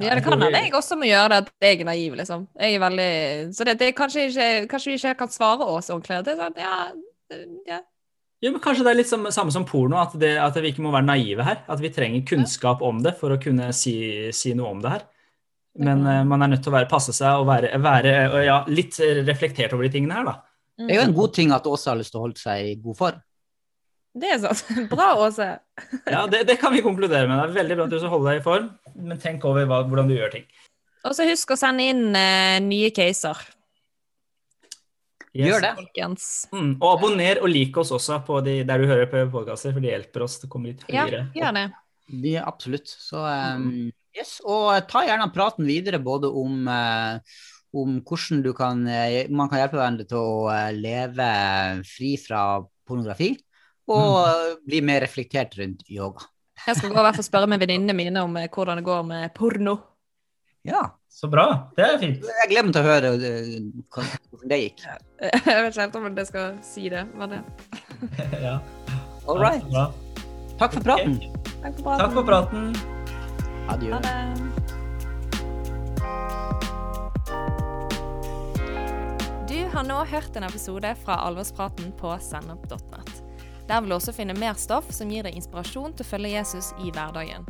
[0.00, 2.46] Ja, det kan hende jeg også må gjøre det, at jeg er naiv, liksom.
[2.56, 3.12] Jeg er veldig
[3.54, 6.22] Så det, det er kanskje ikke Kanskje vi ikke kan svare oss ordentlig.
[6.24, 6.76] Det er sånn, ja,
[7.68, 7.80] ja.
[8.42, 10.82] Jo, men Kanskje det er litt som, samme som porno, at, det, at vi ikke
[10.82, 11.60] må være naive her.
[11.70, 13.94] At vi trenger kunnskap om det for å kunne si,
[14.34, 15.04] si noe om det her.
[15.80, 18.58] Men uh, man er nødt til å være, passe seg og være, være uh, ja,
[18.68, 20.38] litt reflektert over de tingene her, da.
[20.80, 20.86] Mm.
[20.88, 22.74] Det er jo en god ting at Åse har lyst til å holde seg i
[22.82, 23.22] god form.
[24.12, 24.74] Det er sant.
[24.92, 25.48] Bra, Åse.
[26.14, 27.38] Ja, det, det kan vi konkludere med.
[27.38, 28.68] Det er veldig bra at du skal holde deg i form,
[29.00, 30.46] men tenk over hva, hvordan du gjør ting.
[31.08, 33.40] Og så husk å sende inn uh, nye caser,
[35.32, 35.48] Yes.
[35.48, 35.70] Gjør det.
[35.78, 36.24] folkens.
[36.52, 39.80] Mm, og abonner og lik oss også på de, der du hører på podkaster, for
[39.80, 41.62] det hjelper oss til å komme litt Ja, gjør det.
[42.12, 42.92] Er absolutt.
[42.92, 44.38] Så um, yes.
[44.44, 47.38] Og ta gjerne praten videre både om, eh,
[47.72, 51.30] om hvordan du kan, eh, man kan hjelpe hverandre til å eh, leve
[51.88, 53.32] fri fra pornografi,
[53.92, 54.60] og mm.
[54.68, 56.26] bli mer reflektert rundt yoga.
[56.66, 59.06] Jeg skal gå og hvert fall spørre med venninnene mine om eh, hvordan det går
[59.08, 59.78] med porno.
[60.68, 60.84] Ja.
[61.12, 61.68] Så bra.
[61.76, 62.22] Det er fint.
[62.24, 63.50] Jeg gleder meg til å høre eh,
[63.92, 64.86] hvordan det gikk.
[65.22, 67.42] Jeg vet ikke helt om jeg skal si det, men det.
[68.46, 68.56] ja.
[69.28, 69.62] All right.
[70.58, 71.20] Takk for praten.
[71.62, 72.02] Takk for praten.
[72.02, 73.00] Takk for praten.
[73.68, 73.92] Adjø.
[73.92, 74.42] Ha det.
[79.48, 83.12] Du har nå hørt en episode fra Alvorspraten på sennep.net.
[83.68, 86.72] Der vil du også finne mer stoff som gir deg inspirasjon til å følge Jesus
[86.82, 87.46] i hverdagen.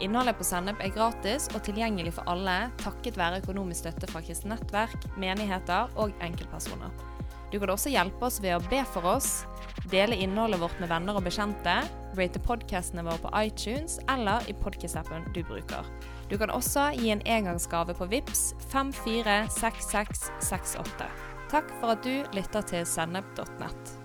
[0.00, 4.54] Innholdet på Sennep er gratis og tilgjengelig for alle takket være økonomisk støtte fra kristent
[4.54, 7.09] nettverk, menigheter og enkeltpersoner.
[7.50, 9.46] Du kan også hjelpe oss ved å be for oss,
[9.90, 11.74] dele innholdet vårt med venner og bekjente,
[12.18, 15.82] rate podcastene våre på iTunes eller i podcast-appen du bruker.
[16.30, 21.08] Du kan også gi en engangsgave på VIPS 546668.
[21.50, 23.99] Takk for at du lytter til sennep.nett.